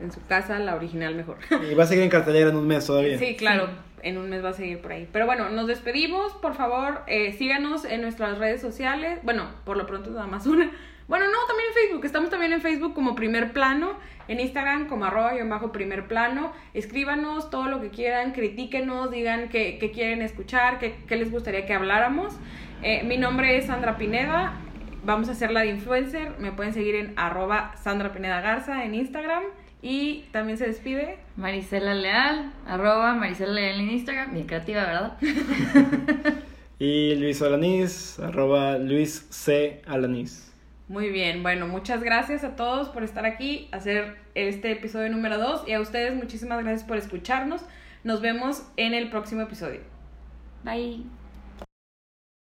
[0.00, 1.36] en su casa, la original mejor.
[1.70, 3.18] Y va a seguir en cartelera en un mes todavía.
[3.18, 3.68] Sí, claro,
[4.04, 5.08] en un mes va a seguir por ahí.
[5.10, 6.34] Pero bueno, nos despedimos.
[6.34, 9.18] Por favor, eh, síganos en nuestras redes sociales.
[9.22, 10.70] Bueno, por lo pronto nada más una.
[11.08, 12.04] Bueno, no, también en Facebook.
[12.04, 13.94] Estamos también en Facebook como primer plano.
[14.28, 16.52] En Instagram como arroba y en bajo primer plano.
[16.74, 21.74] Escríbanos todo lo que quieran, critíquenos, digan qué, quieren escuchar, qué, qué, les gustaría que
[21.74, 22.34] habláramos.
[22.82, 24.54] Eh, mi nombre es Sandra Pineda.
[25.04, 26.32] Vamos a hacer la de influencer.
[26.38, 29.44] Me pueden seguir en arroba Sandra Pineda Garza en Instagram.
[29.86, 34.32] Y también se despide Marisela Leal, arroba Marisela Leal en Instagram.
[34.32, 35.18] Bien creativa, ¿verdad?
[36.78, 39.82] y Luis Alanís, arroba Luis C.
[39.86, 40.54] Alanís.
[40.88, 45.68] Muy bien, bueno, muchas gracias a todos por estar aquí, hacer este episodio número 2
[45.68, 47.60] y a ustedes muchísimas gracias por escucharnos.
[48.04, 49.80] Nos vemos en el próximo episodio.
[50.64, 51.04] Bye.